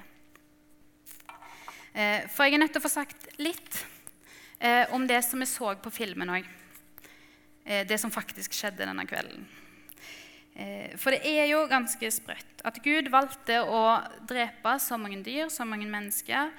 Eh, 1.95 2.27
for 2.27 2.49
jeg 2.49 2.57
er 2.57 2.63
nødt 2.65 2.75
til 2.75 2.83
å 2.83 2.87
få 2.89 2.91
sagt 2.91 3.29
litt 3.39 3.79
eh, 4.59 4.91
om 4.91 5.07
det 5.07 5.21
som 5.23 5.39
vi 5.39 5.47
så 5.47 5.71
på 5.79 5.93
filmen 5.95 6.35
òg. 6.35 6.49
Eh, 7.63 7.85
det 7.87 8.01
som 8.03 8.11
faktisk 8.11 8.59
skjedde 8.59 8.89
denne 8.89 9.05
kvelden. 9.07 9.47
Eh, 10.59 10.97
for 10.99 11.15
det 11.15 11.23
er 11.31 11.47
jo 11.53 11.61
ganske 11.71 12.11
sprøtt 12.11 12.67
at 12.67 12.83
Gud 12.83 13.07
valgte 13.15 13.61
å 13.63 13.85
drepe 14.27 14.75
så 14.83 14.99
mange 14.99 15.23
dyr, 15.23 15.47
så 15.47 15.63
mange 15.63 15.87
mennesker. 15.87 16.51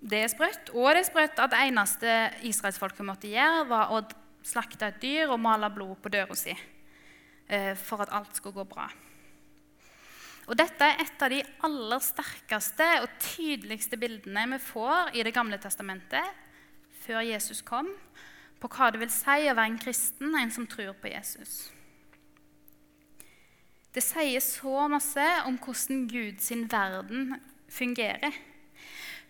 Det 0.00 0.22
er 0.24 0.32
sprøtt. 0.32 0.72
Og 0.72 0.88
det 0.94 1.02
er 1.02 1.08
sprøtt 1.10 1.40
at 1.44 1.52
det 1.52 1.60
eneste 1.68 2.16
israelsfolket 2.48 3.06
måtte 3.06 3.30
gjøre, 3.30 3.66
var 3.68 3.92
å 3.92 4.00
slakte 4.46 4.88
et 4.88 5.00
dyr 5.02 5.28
og 5.28 5.40
male 5.42 5.68
blod 5.74 5.98
på 6.00 6.12
døra 6.12 6.36
si 6.38 6.54
eh, 6.54 7.74
for 7.76 8.00
at 8.00 8.12
alt 8.16 8.36
skulle 8.36 8.62
gå 8.62 8.68
bra. 8.70 8.88
Og 10.50 10.56
Dette 10.58 10.82
er 10.82 11.02
et 11.04 11.22
av 11.22 11.30
de 11.30 11.42
aller 11.66 12.02
sterkeste 12.02 12.86
og 13.04 13.18
tydeligste 13.22 13.98
bildene 14.00 14.48
vi 14.54 14.60
får 14.64 15.12
i 15.14 15.22
Det 15.22 15.34
gamle 15.36 15.60
testamentet 15.62 16.46
før 17.04 17.22
Jesus 17.22 17.60
kom, 17.62 17.92
på 18.60 18.68
hva 18.68 18.90
det 18.92 19.00
vil 19.00 19.12
si 19.12 19.46
å 19.48 19.54
være 19.54 19.70
en 19.70 19.78
kristen, 19.80 20.34
en 20.36 20.50
som 20.52 20.66
tror 20.68 20.96
på 21.00 21.12
Jesus. 21.12 21.70
Det 23.94 24.02
sier 24.04 24.42
så 24.44 24.84
masse 24.90 25.24
om 25.48 25.56
hvordan 25.58 26.04
Guds 26.10 26.50
verden 26.70 27.38
fungerer. 27.70 28.36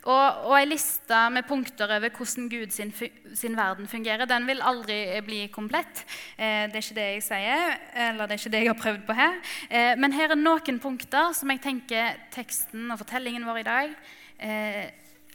Og, 0.09 0.47
og 0.49 0.55
ei 0.57 0.65
liste 0.65 1.17
med 1.29 1.45
punkter 1.45 1.91
over 1.93 2.13
hvordan 2.17 2.47
Gud 2.49 2.71
sin, 2.73 2.93
sin, 3.37 3.57
verden 3.57 3.89
fungerer, 3.89 4.25
den 4.25 4.47
vil 4.49 4.63
aldri 4.65 4.97
bli 5.27 5.41
komplett. 5.53 6.07
Eh, 6.39 6.71
det 6.73 6.79
er 6.79 6.87
ikke 6.87 6.97
det 6.97 7.09
jeg 7.11 7.25
sier, 7.27 7.75
eller 8.07 8.25
det 8.25 8.37
er 8.37 8.41
ikke 8.41 8.53
det 8.55 8.63
jeg 8.63 8.71
har 8.71 8.81
prøvd 8.81 9.03
på 9.05 9.17
her. 9.19 9.37
Eh, 9.69 9.93
men 10.01 10.17
her 10.17 10.33
er 10.33 10.41
noen 10.41 10.81
punkter 10.81 11.35
som 11.37 11.53
jeg 11.53 11.61
tenker 11.67 12.17
teksten 12.33 12.89
og 12.89 13.03
fortellingen 13.03 13.45
vår 13.45 13.61
i 13.61 13.67
dag 13.69 13.93
eh, 14.41 14.87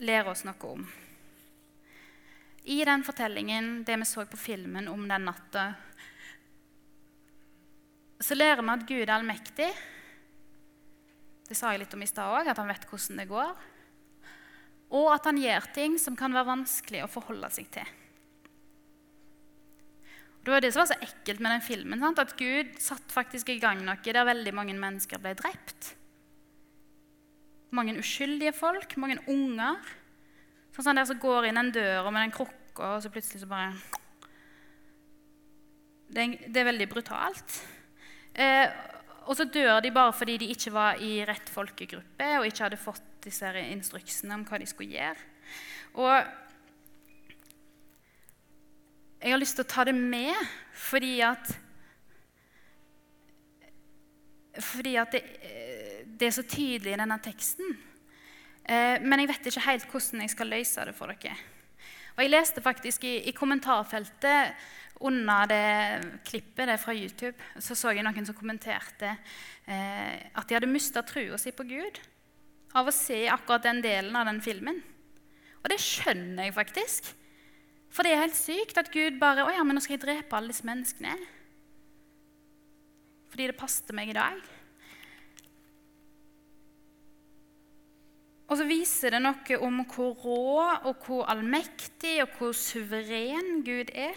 lærer 0.02 0.32
oss 0.34 0.42
noe 0.50 0.72
om. 0.72 0.88
I 2.66 2.80
den 2.90 3.06
fortellingen, 3.06 3.84
det 3.86 4.00
vi 4.02 4.10
så 4.10 4.26
på 4.26 4.42
filmen 4.42 4.90
om 4.90 5.06
den 5.06 5.30
natta, 5.30 5.68
så 8.18 8.34
lærer 8.34 8.66
vi 8.66 8.74
at 8.74 8.90
Gud 8.90 9.04
er 9.04 9.14
allmektig. 9.14 9.70
Det 11.46 11.54
sa 11.54 11.70
jeg 11.70 11.84
litt 11.84 11.94
om 11.94 12.02
i 12.02 12.10
stad 12.10 12.34
òg, 12.34 12.50
at 12.50 12.58
han 12.58 12.74
vet 12.74 12.90
hvordan 12.90 13.22
det 13.22 13.30
går 13.30 13.56
og 14.96 15.12
at 15.12 15.28
han 15.28 15.40
gjør 15.42 15.70
ting 15.76 16.00
som 16.02 16.16
kan 16.18 16.34
være 16.36 16.54
vanskelig 16.54 17.04
å 17.04 17.12
forholde 17.12 17.50
seg 17.54 17.68
til. 17.74 17.94
Det 20.46 20.54
var 20.54 20.62
det 20.62 20.70
som 20.76 20.84
var 20.84 20.92
så 20.92 21.00
ekkelt 21.02 21.42
med 21.42 21.56
den 21.56 21.64
filmen, 21.66 22.02
sant? 22.02 22.22
at 22.22 22.36
Gud 22.38 22.76
satt 22.82 23.14
faktisk 23.14 23.50
i 23.50 23.58
gang 23.62 23.80
noe 23.82 23.98
der 24.06 24.28
veldig 24.28 24.54
mange 24.54 24.76
mennesker 24.78 25.22
ble 25.22 25.34
drept. 25.40 25.96
Mange 27.74 27.96
uskyldige 27.98 28.54
folk, 28.54 28.94
mange 29.02 29.18
unger. 29.26 29.82
Sånn, 30.76 30.86
sånn 30.86 31.02
der 31.02 31.10
som 31.10 31.20
går 31.20 31.50
inn 31.50 31.60
en 31.60 31.74
dør 31.74 32.12
med 32.12 32.28
den 32.28 32.36
krukka, 32.36 32.94
og 32.94 33.02
så 33.02 33.10
plutselig 33.10 33.42
så 33.42 33.50
bare 33.50 33.74
Det 36.06 36.22
er, 36.22 36.36
det 36.46 36.62
er 36.62 36.70
veldig 36.70 36.88
brutalt. 36.92 37.58
Eh, 38.38 38.70
og 39.26 39.38
så 39.38 39.48
dør 39.50 39.80
de 39.82 39.92
bare 39.94 40.14
fordi 40.14 40.38
de 40.42 40.52
ikke 40.54 40.74
var 40.74 41.02
i 41.02 41.20
rett 41.26 41.50
folkegruppe 41.50 42.28
og 42.40 42.48
ikke 42.48 42.68
hadde 42.68 42.82
fått 42.82 43.06
disse 43.26 43.50
instruksene 43.72 44.38
om 44.38 44.46
hva 44.46 44.60
de 44.62 44.68
skulle 44.70 44.94
gjøre. 44.94 45.30
Og 45.98 46.14
jeg 49.22 49.34
har 49.34 49.42
lyst 49.42 49.58
til 49.58 49.66
å 49.66 49.72
ta 49.72 49.86
det 49.88 49.96
med 49.98 50.36
fordi 50.76 51.20
at 51.26 51.54
Fordi 54.56 54.94
at 54.96 55.12
det, 55.12 55.20
det 56.16 56.30
er 56.30 56.32
så 56.32 56.44
tydelig 56.48 56.94
i 56.94 56.98
denne 57.02 57.18
teksten. 57.20 57.74
Eh, 58.64 59.02
men 59.04 59.20
jeg 59.20 59.28
vet 59.28 59.50
ikke 59.50 59.64
helt 59.66 59.88
hvordan 59.92 60.22
jeg 60.24 60.32
skal 60.32 60.48
løse 60.48 60.86
det 60.88 60.94
for 60.96 61.12
dere. 61.12 61.36
Og 62.16 62.24
Jeg 62.24 62.32
leste 62.32 62.64
faktisk 62.64 63.04
i, 63.04 63.18
i 63.28 63.36
kommentarfeltet 63.36 64.56
under 65.04 65.48
det 65.52 66.22
klippet 66.24 66.70
det 66.70 66.80
fra 66.80 66.96
YouTube 66.96 67.36
så 67.60 67.76
så 67.76 67.92
jeg 67.92 68.06
noen 68.06 68.28
som 68.28 68.38
kommenterte 68.38 69.10
eh, 69.68 70.32
at 70.32 70.48
de 70.48 70.56
hadde 70.56 70.72
mista 70.72 71.04
trua 71.04 71.38
si 71.42 71.52
på 71.52 71.68
Gud 71.68 72.00
av 72.76 72.88
å 72.88 72.96
se 72.96 73.26
akkurat 73.32 73.68
den 73.68 73.82
delen 73.84 74.16
av 74.16 74.28
den 74.30 74.42
filmen. 74.44 74.80
Og 75.64 75.72
det 75.72 75.80
skjønner 75.82 76.48
jeg 76.48 76.56
faktisk. 76.56 77.08
For 77.92 78.04
det 78.04 78.14
er 78.14 78.26
helt 78.26 78.38
sykt 78.38 78.80
at 78.80 78.92
Gud 78.92 79.20
bare 79.22 79.46
Å 79.46 79.54
ja, 79.56 79.64
men 79.64 79.78
nå 79.78 79.84
skal 79.84 79.96
jeg 79.96 80.04
drepe 80.04 80.36
alle 80.36 80.52
disse 80.52 80.68
menneskene. 80.68 81.16
Fordi 83.32 83.48
det 83.50 83.60
passet 83.60 83.96
meg 83.96 84.12
i 84.12 84.18
dag. 84.18 84.40
Og 88.46 88.60
så 88.60 88.68
viser 88.70 89.16
det 89.16 89.24
noe 89.24 89.58
om 89.66 89.82
hvor 89.90 90.14
rå 90.22 90.60
og 90.86 91.06
hvor 91.08 91.26
allmektig 91.34 92.20
og 92.24 92.36
hvor 92.38 92.54
suveren 92.58 93.64
Gud 93.66 93.90
er. 93.94 94.14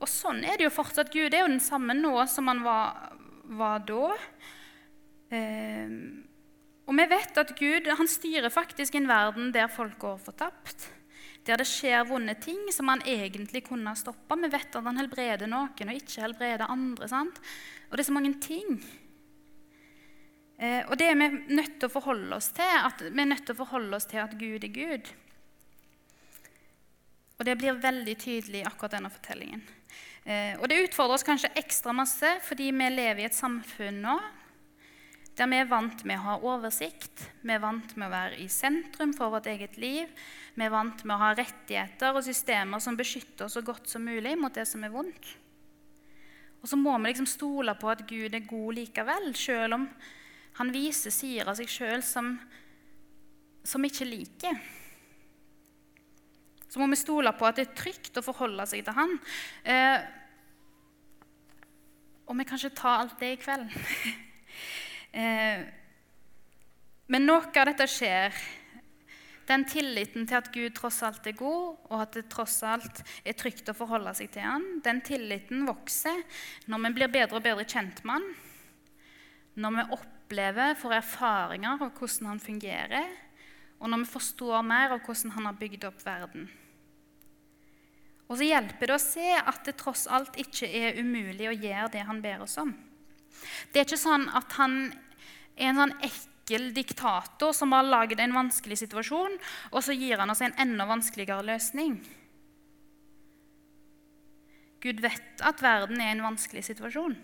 Og 0.00 0.08
sånn 0.08 0.40
er 0.48 0.56
det 0.56 0.64
jo 0.64 0.72
fortsatt. 0.72 1.12
Gud 1.12 1.34
er 1.34 1.44
jo 1.44 1.52
den 1.52 1.60
samme 1.60 1.92
nå 1.96 2.14
som 2.32 2.48
han 2.48 2.62
var, 2.64 3.10
var 3.60 3.84
da. 3.84 4.14
Eh, 5.36 5.92
og 6.88 6.96
vi 6.96 7.06
vet 7.12 7.42
at 7.42 7.52
Gud 7.58 7.90
han 8.00 8.08
styrer 8.10 8.50
faktisk 8.50 8.96
en 8.96 9.10
verden 9.10 9.52
der 9.54 9.68
folk 9.70 9.98
går 10.00 10.16
fortapt. 10.24 10.88
Der 11.44 11.60
det 11.60 11.68
skjer 11.68 12.08
vonde 12.08 12.34
ting 12.40 12.66
som 12.72 12.88
han 12.90 13.04
egentlig 13.08 13.62
kunne 13.68 13.92
ha 13.92 13.96
stoppa. 13.96 14.38
Vi 14.40 14.50
vet 14.50 14.74
at 14.76 14.88
han 14.88 14.98
helbreder 14.98 15.50
noen 15.50 15.92
og 15.92 16.00
ikke 16.00 16.24
helbreder 16.24 16.72
andre. 16.72 17.08
Sant? 17.08 17.38
Og 17.90 17.94
det 17.94 18.02
er 18.02 18.08
så 18.08 18.16
mange 18.16 18.34
ting. 18.40 18.80
Eh, 20.60 20.84
og 20.90 20.98
det 21.00 21.08
er 21.08 21.16
vi 21.16 21.28
nødt 21.56 21.78
til 21.80 21.88
å 21.88 21.94
forholde 21.94 22.36
oss 22.36 22.50
til. 22.56 22.68
At 22.84 23.00
vi 23.00 23.16
er 23.16 23.30
nødt 23.30 23.46
til 23.48 23.56
å 23.56 23.62
forholde 23.62 23.96
oss 23.96 24.08
til 24.10 24.20
at 24.20 24.36
Gud 24.36 24.66
er 24.66 24.74
Gud. 24.74 25.12
Og 27.40 27.46
det 27.48 27.56
blir 27.56 27.80
veldig 27.80 28.16
tydelig 28.20 28.60
i 28.60 28.66
akkurat 28.68 28.98
denne 28.98 29.12
fortellingen. 29.12 29.62
Eh, 30.28 30.52
og 30.60 30.68
det 30.68 30.82
utfordrer 30.84 31.16
oss 31.16 31.24
kanskje 31.24 31.54
ekstra 31.56 31.94
masse 31.96 32.34
fordi 32.44 32.68
vi 32.76 32.90
lever 32.92 33.22
i 33.22 33.30
et 33.30 33.34
samfunn 33.34 34.02
nå 34.04 34.18
Der 35.40 35.48
vi 35.48 35.56
er 35.56 35.70
vant 35.70 36.02
med 36.04 36.20
å 36.20 36.26
ha 36.26 36.34
oversikt, 36.44 37.22
vi 37.40 37.54
er 37.54 37.62
vant 37.62 37.94
med 37.96 38.10
å 38.10 38.12
være 38.12 38.42
i 38.42 38.48
sentrum 38.52 39.14
for 39.16 39.32
vårt 39.32 39.46
eget 39.48 39.78
liv. 39.80 40.10
Vi 40.52 40.66
er 40.66 40.72
vant 40.74 41.00
med 41.06 41.14
å 41.14 41.22
ha 41.22 41.30
rettigheter 41.32 42.12
og 42.12 42.26
systemer 42.26 42.82
som 42.84 42.98
beskytter 42.98 43.46
oss 43.46 43.56
så 43.56 43.62
godt 43.64 43.88
som 43.88 44.04
mulig 44.04 44.34
mot 44.36 44.52
det 44.52 44.66
som 44.68 44.84
er 44.84 44.92
vondt. 44.92 45.30
Og 46.60 46.68
så 46.68 46.76
må 46.76 46.92
vi 46.98 47.08
liksom 47.08 47.30
stole 47.30 47.72
på 47.80 47.88
at 47.88 48.04
Gud 48.10 48.36
er 48.36 48.44
god 48.50 48.76
likevel, 48.82 49.30
selv 49.32 49.78
om 49.78 49.88
han 50.60 50.70
viser 50.74 51.12
sider 51.14 51.48
av 51.48 51.56
seg 51.56 51.70
sjøl 51.72 52.02
som, 52.04 52.34
som 53.64 53.84
ikke 53.86 54.04
liker. 54.04 54.58
Så 56.68 56.78
må 56.78 56.86
vi 56.92 56.98
stole 57.00 57.32
på 57.32 57.46
at 57.48 57.56
det 57.56 57.64
er 57.64 57.78
trygt 57.78 58.20
å 58.20 58.24
forholde 58.24 58.66
seg 58.68 58.84
til 58.84 58.94
han. 58.98 59.14
Eh, 59.64 60.02
og 62.28 62.36
vi 62.38 62.46
kan 62.46 62.60
ikke 62.60 62.76
ta 62.78 62.92
alt 63.00 63.16
det 63.22 63.32
i 63.32 63.38
kveld. 63.40 63.72
eh, 65.22 65.64
men 67.10 67.26
noe 67.26 67.48
av 67.48 67.70
dette 67.72 67.88
skjer. 67.90 68.36
Den 69.48 69.64
tilliten 69.66 70.28
til 70.28 70.38
at 70.38 70.52
Gud 70.54 70.76
tross 70.76 71.00
alt 71.08 71.24
er 71.26 71.34
god, 71.40 71.80
og 71.88 71.96
at 72.04 72.20
det 72.20 72.28
tross 72.30 72.60
alt 72.68 73.00
er 73.24 73.34
trygt 73.34 73.72
å 73.72 73.74
forholde 73.74 74.12
seg 74.14 74.30
til 74.36 74.44
han, 74.46 74.68
den 74.84 75.00
tilliten 75.02 75.64
vokser 75.66 76.20
når 76.70 76.84
vi 76.84 76.94
blir 77.00 77.16
bedre 77.16 77.40
og 77.40 77.48
bedre 77.48 77.64
kjent 77.66 78.04
med 78.04 78.20
han. 78.20 78.30
Når 79.60 79.76
vi 79.76 79.84
opplever, 79.96 80.78
får 80.78 80.96
erfaringer 81.00 81.76
av 81.76 81.92
hvordan 81.98 82.32
han 82.32 82.40
fungerer, 82.42 83.12
og 83.80 83.90
når 83.90 84.02
vi 84.04 84.12
forstår 84.14 84.64
mer 84.64 84.94
av 84.94 85.04
hvordan 85.04 85.34
han 85.36 85.48
har 85.48 85.60
bygd 85.60 85.86
opp 85.88 86.02
verden. 86.04 86.48
Og 88.30 88.38
så 88.38 88.46
hjelper 88.46 88.86
det 88.86 88.94
å 88.94 89.02
se 89.02 89.30
at 89.36 89.64
det 89.66 89.74
tross 89.80 90.06
alt 90.06 90.36
ikke 90.38 90.68
er 90.68 91.00
umulig 91.02 91.48
å 91.50 91.56
gjøre 91.56 91.90
det 91.96 92.04
han 92.06 92.20
ber 92.22 92.44
oss 92.44 92.54
om. 92.62 92.70
Det 93.72 93.80
er 93.80 93.88
ikke 93.88 93.98
sånn 93.98 94.28
at 94.38 94.54
han 94.60 94.76
er 95.56 95.72
en 95.72 95.80
sånn 95.82 95.96
ekkel 96.06 96.68
diktator 96.76 97.54
som 97.56 97.74
har 97.74 97.88
laget 97.88 98.22
en 98.22 98.36
vanskelig 98.36 98.78
situasjon, 98.84 99.34
og 99.72 99.82
så 99.82 99.96
gir 99.96 100.22
han 100.22 100.30
oss 100.30 100.44
en 100.46 100.54
enda 100.62 100.86
vanskeligere 100.86 101.46
løsning. 101.50 101.98
Gud 104.80 105.02
vet 105.04 105.42
at 105.44 105.60
verden 105.60 106.00
er 106.00 106.14
en 106.14 106.24
vanskelig 106.30 106.62
situasjon. 106.70 107.18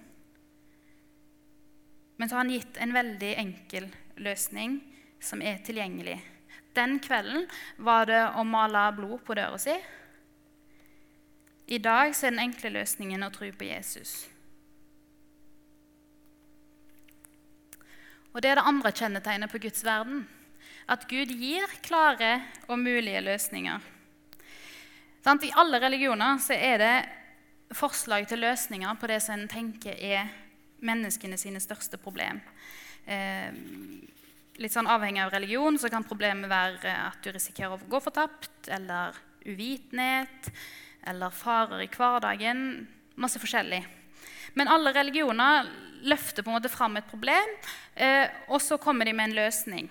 Men 2.17 2.29
så 2.29 2.37
har 2.37 2.45
han 2.45 2.55
gitt 2.55 2.79
en 2.81 2.95
veldig 2.97 3.33
enkel 3.41 3.91
løsning 4.17 4.79
som 5.21 5.43
er 5.43 5.61
tilgjengelig. 5.65 6.17
Den 6.77 6.99
kvelden 7.01 7.47
var 7.77 8.09
det 8.09 8.23
å 8.37 8.45
male 8.45 8.87
blod 8.97 9.23
på 9.25 9.37
døra 9.37 9.59
si. 9.61 9.75
I 11.67 11.79
dag 11.83 12.13
er 12.13 12.31
den 12.31 12.43
enkle 12.45 12.71
løsningen 12.77 13.27
å 13.27 13.33
tro 13.35 13.49
på 13.51 13.69
Jesus. 13.69 14.27
Og 18.37 18.43
Det 18.43 18.51
er 18.51 18.59
det 18.61 18.69
andre 18.69 18.93
kjennetegnet 18.93 19.51
på 19.51 19.59
Guds 19.65 19.81
verden. 19.85 20.27
At 20.87 21.09
Gud 21.09 21.33
gir 21.33 21.65
klare 21.83 22.43
og 22.69 22.79
mulige 22.79 23.23
løsninger. 23.25 23.81
I 25.27 25.53
alle 25.59 25.81
religioner 25.83 26.39
er 26.55 26.79
det 26.79 27.75
forslag 27.75 28.29
til 28.29 28.45
løsninger 28.45 28.95
på 29.01 29.09
det 29.11 29.23
som 29.25 29.41
en 29.41 29.49
tenker 29.51 29.97
er 29.99 30.29
menneskene 30.85 31.39
sine 31.41 31.61
største 31.63 31.99
problem. 32.01 32.41
Eh, 33.07 33.53
litt 34.61 34.75
sånn 34.75 34.89
Avhengig 34.91 35.23
av 35.25 35.33
religion 35.35 35.79
så 35.79 35.91
kan 35.93 36.07
problemet 36.07 36.51
være 36.51 36.93
at 37.07 37.21
du 37.25 37.31
risikerer 37.35 37.77
å 37.77 37.91
gå 37.91 38.01
fortapt, 38.03 38.69
eller 38.73 39.17
uvitenhet, 39.47 40.51
eller 41.07 41.35
farer 41.35 41.85
i 41.85 41.91
hverdagen. 41.93 42.87
Masse 43.21 43.41
forskjellig. 43.41 43.85
Men 44.57 44.71
alle 44.73 44.93
religioner 44.97 45.69
løfter 46.07 46.45
på 46.45 46.51
en 46.51 46.59
måte 46.59 46.73
fram 46.73 46.97
et 46.99 47.09
problem, 47.09 47.57
eh, 47.95 48.29
og 48.49 48.61
så 48.63 48.79
kommer 48.79 49.05
de 49.05 49.15
med 49.17 49.31
en 49.31 49.39
løsning. 49.43 49.91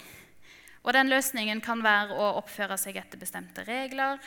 Og 0.86 0.94
den 0.94 1.10
løsningen 1.10 1.62
kan 1.66 1.82
være 1.82 2.14
å 2.14 2.36
oppføre 2.42 2.78
seg 2.78 2.98
etter 3.02 3.22
bestemte 3.22 3.66
regler, 3.66 4.20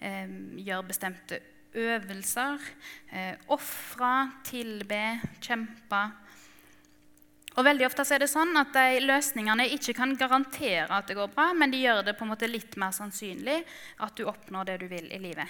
eh, 0.00 0.28
gjøre 0.56 0.88
bestemte 0.88 1.40
øvelser, 1.74 2.62
eh, 3.10 3.34
ofre, 3.48 4.12
tilbe, 4.44 5.20
kjempe. 5.40 6.02
Og 7.56 7.64
veldig 7.64 7.86
ofte 7.86 8.04
er 8.12 8.20
det 8.20 8.28
sånn 8.28 8.52
at 8.60 8.74
de 8.76 9.00
løsningene 9.00 9.64
ikke 9.72 9.94
kan 9.96 10.12
garantere 10.16 10.90
at 10.92 11.06
det 11.08 11.16
går 11.16 11.30
bra, 11.32 11.52
men 11.56 11.72
de 11.72 11.80
gjør 11.80 12.02
det 12.04 12.16
på 12.18 12.26
en 12.26 12.34
måte 12.34 12.50
litt 12.50 12.76
mer 12.76 12.92
sannsynlig 12.92 13.62
at 14.04 14.16
du 14.16 14.26
oppnår 14.28 14.68
det 14.68 14.80
du 14.82 14.90
vil 14.90 15.08
i 15.08 15.20
livet. 15.22 15.48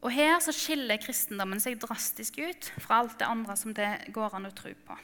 Og 0.00 0.10
Her 0.16 0.38
så 0.40 0.52
skiller 0.56 0.98
kristendommen 0.98 1.60
seg 1.60 1.78
drastisk 1.78 2.40
ut 2.40 2.72
fra 2.80 3.02
alt 3.02 3.18
det 3.20 3.28
andre 3.28 3.56
som 3.56 3.74
det 3.76 3.90
går 4.16 4.34
an 4.38 4.48
å 4.48 4.54
tro 4.56 4.72
på. 4.72 4.96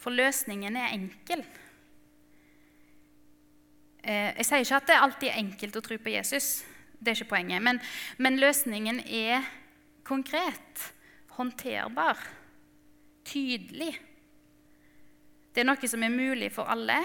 For 0.00 0.14
løsningen 0.14 0.76
er 0.80 0.94
enkel. 0.94 1.42
Eh, 4.02 4.32
jeg 4.40 4.48
sier 4.48 4.64
ikke 4.64 4.80
at 4.80 4.90
det 4.90 4.98
alltid 4.98 5.28
er 5.30 5.40
enkelt 5.42 5.78
å 5.78 5.84
tro 5.84 5.98
på 6.00 6.14
Jesus, 6.14 6.50
det 6.98 7.12
er 7.12 7.20
ikke 7.20 7.34
poenget. 7.36 7.64
Men, 7.64 7.80
men 8.18 8.40
løsningen 8.40 9.00
er 9.06 9.46
konkret, 10.06 10.86
håndterbar, 11.36 12.20
tydelig. 13.28 13.94
Det 15.50 15.62
er 15.62 15.68
noe 15.68 15.90
som 15.90 16.04
er 16.06 16.14
mulig 16.14 16.52
for 16.54 16.70
alle, 16.70 16.98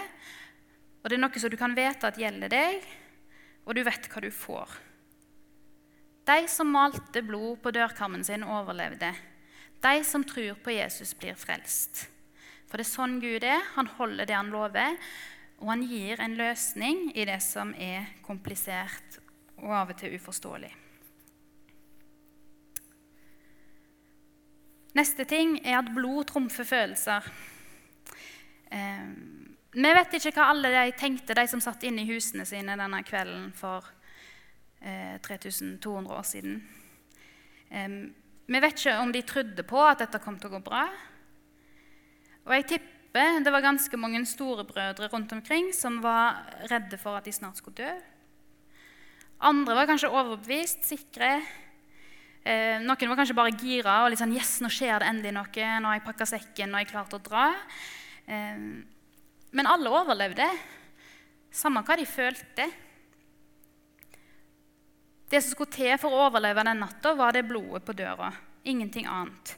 og 1.02 1.10
det 1.10 1.18
er 1.18 1.22
noe 1.22 1.40
som 1.42 1.52
du 1.52 1.58
kan 1.60 1.74
vite 1.76 2.08
at 2.08 2.18
gjelder 2.18 2.50
deg 2.50 2.86
og 3.66 3.74
du 3.74 3.82
vet 3.86 4.08
hva 4.10 4.22
du 4.22 4.30
får. 4.30 4.74
De 6.26 6.38
som 6.50 6.70
malte 6.70 7.22
blod 7.22 7.60
på 7.62 7.72
dørkarmen 7.74 8.24
sin, 8.26 8.46
overlevde. 8.46 9.12
De 9.82 9.94
som 10.06 10.24
tror 10.26 10.56
på 10.62 10.74
Jesus, 10.74 11.14
blir 11.18 11.38
frelst. 11.38 12.06
For 12.66 12.78
det 12.78 12.86
er 12.86 12.90
sånn 12.90 13.18
Gud 13.22 13.46
er. 13.46 13.62
Han 13.76 13.90
holder 13.98 14.26
det 14.26 14.38
han 14.38 14.50
lover, 14.54 14.96
og 15.60 15.70
han 15.72 15.84
gir 15.88 16.20
en 16.20 16.36
løsning 16.36 17.10
i 17.16 17.24
det 17.28 17.38
som 17.44 17.72
er 17.80 18.10
komplisert 18.26 19.20
og 19.62 19.72
av 19.72 19.92
og 19.94 19.98
til 20.00 20.16
uforståelig. 20.18 20.72
Neste 24.96 25.26
ting 25.28 25.58
er 25.60 25.78
at 25.78 25.92
blod 25.92 26.28
trumfer 26.30 26.64
følelser. 26.64 27.24
Eh, 28.72 29.08
vi 29.76 29.92
vet 29.98 30.14
ikke 30.16 30.32
hva 30.38 30.50
alle 30.52 30.70
de 30.72 30.94
tenkte, 30.96 31.36
de 31.36 31.44
som 31.50 31.60
satt 31.60 31.84
inne 31.84 32.04
i 32.04 32.08
husene 32.08 32.46
sine 32.48 32.78
denne 32.80 33.02
kvelden 33.04 33.50
for 33.56 33.84
eh, 34.80 35.18
3200 35.24 36.16
år 36.16 36.24
siden. 36.24 36.56
Eh, 37.68 37.98
vi 38.46 38.62
vet 38.62 38.78
ikke 38.78 38.98
om 39.02 39.12
de 39.12 39.24
trodde 39.26 39.66
på 39.68 39.84
at 39.84 40.04
dette 40.04 40.20
kom 40.24 40.38
til 40.40 40.48
å 40.48 40.56
gå 40.56 40.62
bra. 40.64 40.86
Og 42.46 42.54
jeg 42.54 42.68
tipper 42.72 42.95
det 43.44 43.52
var 43.52 43.64
ganske 43.64 43.98
mange 44.00 44.20
storebrødre 44.28 45.08
rundt 45.12 45.32
omkring 45.32 45.72
som 45.74 46.00
var 46.04 46.42
redde 46.70 46.98
for 47.00 47.16
at 47.16 47.24
de 47.24 47.32
snart 47.32 47.60
skulle 47.60 47.78
dø. 47.80 47.92
Andre 49.46 49.76
var 49.76 49.88
kanskje 49.88 50.10
overbevist, 50.12 50.84
sikre. 50.88 51.30
Eh, 52.46 52.78
noen 52.80 53.10
var 53.10 53.18
kanskje 53.18 53.36
bare 53.36 53.54
gira 53.58 53.98
og 54.04 54.12
litt 54.12 54.20
sånn 54.20 54.34
Yes, 54.36 54.60
nå 54.62 54.70
skjer 54.72 55.02
det 55.02 55.10
endelig 55.10 55.34
noe. 55.34 55.68
Nå 55.82 55.90
har 55.90 55.98
jeg 55.98 56.06
pakka 56.06 56.28
sekken, 56.30 56.70
nå 56.70 56.78
er 56.78 56.86
jeg 56.86 56.92
klar 56.92 57.08
til 57.10 57.18
å 57.18 57.26
dra. 57.26 57.46
Eh, 58.26 58.64
men 59.56 59.70
alle 59.70 59.92
overlevde, 59.92 60.46
samme 61.52 61.82
hva 61.86 61.96
de 61.98 62.06
følte. 62.08 62.68
Det 65.26 65.42
som 65.42 65.56
skulle 65.56 65.74
til 65.74 65.96
for 65.98 66.14
å 66.14 66.26
overleve 66.28 66.64
den 66.68 66.84
natta, 66.84 67.16
var 67.18 67.34
det 67.34 67.46
blodet 67.48 67.82
på 67.86 67.96
døra. 67.98 68.30
Ingenting 68.66 69.06
annet. 69.06 69.52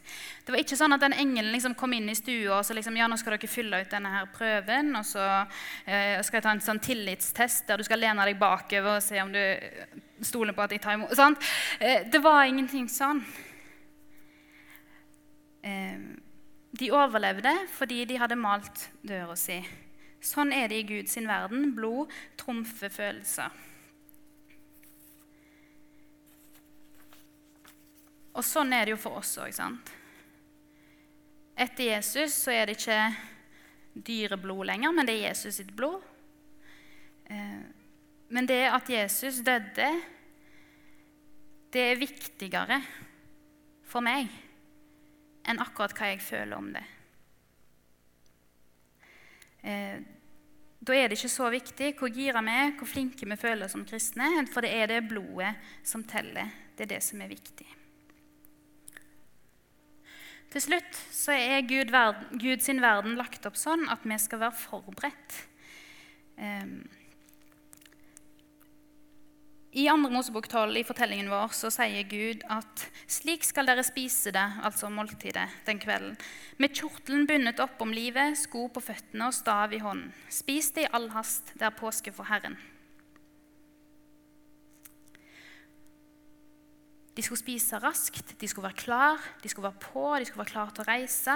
Det 0.44 0.53
var 0.53 0.61
ikke 0.61 0.77
sånn 0.77 0.92
at 0.97 1.03
den 1.03 1.16
engelen 1.16 1.53
liksom 1.55 1.75
kom 1.79 1.94
inn 1.97 2.11
i 2.12 2.16
stua 2.16 2.59
og 2.59 2.66
så 2.66 2.77
liksom, 2.77 2.97
ja, 2.97 3.09
nå 3.09 3.16
skal 3.21 3.35
dere 3.35 3.51
fylle 3.51 3.81
ut 3.83 3.90
denne 3.92 4.12
her 4.12 4.29
prøven. 4.35 4.92
Og 5.01 5.07
så 5.09 5.25
eh, 5.85 6.21
skal 6.25 6.38
jeg 6.38 6.47
ta 6.47 6.53
en 6.53 6.64
sånn 6.64 6.83
tillitstest 6.85 7.66
der 7.68 7.81
du 7.81 7.87
skal 7.88 8.03
lene 8.03 8.27
deg 8.29 8.40
bakover 8.40 8.99
og 8.99 9.05
se 9.05 9.21
om 9.23 9.33
du 9.33 9.42
stoler 10.25 10.57
på 10.57 10.64
at 10.64 10.77
jeg 10.77 10.85
tar 10.85 10.99
imot. 10.99 11.14
Sant? 11.16 11.44
Eh, 11.81 12.05
det 12.09 12.21
var 12.25 12.44
ingenting 12.44 12.88
sånn. 12.92 13.23
Eh, 15.64 16.01
de 16.79 16.90
overlevde 16.92 17.55
fordi 17.75 18.05
de 18.09 18.21
hadde 18.21 18.38
malt 18.38 18.88
døra 19.07 19.37
si. 19.38 19.59
Sånn 20.21 20.53
er 20.53 20.68
det 20.68 20.83
i 20.83 20.88
Guds 20.88 21.16
verden. 21.16 21.73
Blod 21.77 22.12
trumfer 22.40 22.92
følelser. 22.92 23.53
Og 28.37 28.45
sånn 28.45 28.73
er 28.77 28.87
det 28.87 28.95
jo 28.95 29.01
for 29.01 29.21
oss 29.21 29.37
òg. 29.41 29.55
Etter 31.59 31.85
Jesus 31.91 32.37
så 32.45 32.55
er 32.55 32.69
det 32.69 32.79
ikke 32.79 33.01
dyreblod 34.07 34.67
lenger, 34.69 34.93
men 34.95 35.09
det 35.09 35.17
er 35.17 35.31
Jesus 35.31 35.59
sitt 35.59 35.73
blod. 35.75 36.05
Eh, 37.27 37.62
men 38.29 38.47
det 38.47 38.61
at 38.71 38.91
Jesus 38.93 39.41
døde, 39.45 39.88
det 41.73 41.83
er 41.85 42.01
viktigere 42.01 42.79
for 43.88 44.05
meg 44.05 44.29
enn 45.49 45.61
akkurat 45.64 45.95
hva 45.97 46.12
jeg 46.12 46.23
føler 46.25 46.57
om 46.57 46.71
det. 46.77 46.85
Eh, 49.64 49.99
da 50.79 50.95
er 50.95 51.09
det 51.09 51.19
ikke 51.19 51.33
så 51.33 51.49
viktig 51.53 51.91
hvor 51.99 52.12
gira 52.14 52.43
vi 52.45 52.55
er, 52.55 52.77
hvor 52.79 52.88
flinke 52.88 53.27
vi 53.27 53.41
føler 53.41 53.67
oss 53.67 53.75
som 53.75 53.87
kristne, 53.88 54.47
for 54.53 54.64
det 54.64 54.73
er 54.77 54.93
det 54.93 55.03
blodet 55.09 55.57
som 55.83 56.05
teller. 56.07 56.53
Det 56.77 56.87
er 56.87 56.95
det 56.95 57.03
som 57.05 57.21
er 57.25 57.33
viktig. 57.33 57.67
Til 60.49 60.65
slutt 60.65 61.01
så 61.13 61.35
er 61.37 61.67
Gud, 61.69 61.91
verden, 61.93 62.39
Gud 62.41 62.65
verden 62.81 63.19
lagt 63.19 63.45
opp 63.49 63.59
sånn 63.61 63.85
at 63.93 64.05
vi 64.09 64.17
skal 64.21 64.41
være 64.47 64.57
forberedt. 64.57 65.43
Um, 66.39 66.87
I 69.77 69.85
2. 69.91 70.09
Mosebok 70.09 70.49
12 70.49 70.81
i 70.81 70.85
fortellingen 70.89 71.29
vår 71.29 71.53
så 71.53 71.69
sier 71.75 72.07
Gud 72.09 72.47
at 72.49 72.87
slik 73.11 73.45
skal 73.45 73.69
dere 73.69 73.85
spise 73.85 74.33
det, 74.33 74.47
altså 74.65 74.89
måltidet, 74.89 75.45
den 75.69 75.83
kvelden, 75.83 76.17
med 76.57 76.73
kjortelen 76.73 77.29
bundet 77.29 77.61
opp 77.61 77.77
om 77.85 77.93
livet, 77.93 78.39
sko 78.41 78.71
på 78.73 78.81
føttene 78.81 79.29
og 79.29 79.37
stav 79.37 79.77
i 79.77 79.83
hånden. 79.85 80.15
Spis 80.33 80.73
det 80.73 80.89
i 80.89 80.93
all 80.97 81.11
hast, 81.13 81.53
det 81.61 81.69
er 81.69 81.77
påske 81.77 82.15
for 82.17 82.33
Herren. 82.33 82.57
De 87.19 87.25
skulle 87.27 87.41
spise 87.41 87.81
raskt, 87.83 88.37
de 88.39 88.47
skulle 88.47 88.69
være 88.69 88.79
klar, 88.79 89.23
de 89.43 89.51
skulle 89.51 89.67
være 89.67 89.83
på, 89.83 90.05
de 90.15 90.29
skulle 90.29 90.45
være 90.45 90.53
klar 90.53 90.71
til 90.71 90.85
å 90.85 90.87
reise. 90.87 91.35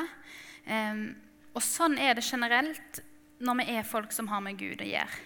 Og 1.53 1.65
sånn 1.67 1.99
er 1.99 2.15
det 2.15 2.23
generelt 2.23 3.01
når 3.43 3.59
vi 3.59 3.65
er 3.75 3.89
folk 3.89 4.15
som 4.15 4.29
har 4.31 4.45
med 4.45 4.61
Gud 4.61 4.85
å 4.85 4.87
gjøre. 4.87 5.17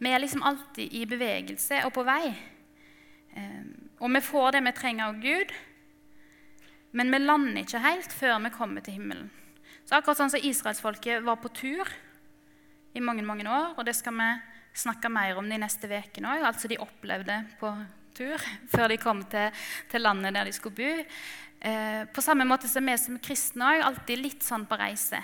Vi 0.00 0.12
er 0.12 0.22
liksom 0.22 0.44
alltid 0.48 0.96
i 0.96 1.04
bevegelse 1.08 1.82
og 1.84 1.92
på 1.92 2.06
vei. 2.08 2.32
Og 4.00 4.08
vi 4.16 4.22
får 4.24 4.56
det 4.56 4.62
vi 4.64 4.72
trenger 4.78 5.10
av 5.10 5.20
Gud, 5.20 5.52
men 6.96 7.12
vi 7.12 7.20
lander 7.20 7.60
ikke 7.60 7.84
helt 7.84 8.16
før 8.16 8.38
vi 8.46 8.54
kommer 8.56 8.84
til 8.84 8.96
himmelen. 8.96 9.28
Så 9.84 9.98
akkurat 9.98 10.22
sånn 10.22 10.32
som 10.32 10.40
Israelsfolket 10.40 11.20
var 11.26 11.36
på 11.42 11.52
tur 11.52 11.92
i 12.96 13.04
mange 13.04 13.24
mange 13.28 13.44
år, 13.44 13.76
og 13.76 13.84
det 13.84 13.92
skal 13.98 14.16
vi 14.16 14.30
snakke 14.76 15.12
mer 15.12 15.36
om 15.36 15.52
de 15.52 15.60
neste 15.60 15.88
ukene 15.88 16.32
òg. 16.32 16.48
Altså 16.48 16.72
de 16.72 16.80
opplevde 16.80 17.42
på 17.60 17.76
tur 18.16 18.46
før 18.72 18.92
de 18.92 19.00
kom 19.00 19.24
til, 19.30 19.66
til 19.90 20.04
landet 20.04 20.34
der 20.36 20.48
de 20.48 20.54
skulle 20.56 20.78
bo. 20.78 20.92
Eh, 21.60 22.02
på 22.12 22.24
samme 22.24 22.46
måte 22.48 22.68
som 22.68 22.86
vi 22.86 22.96
som 23.00 23.20
kristne 23.22 23.72
òg 23.76 23.84
alltid 23.90 24.22
litt 24.22 24.46
sånn 24.46 24.66
på 24.68 24.78
reise. 24.80 25.20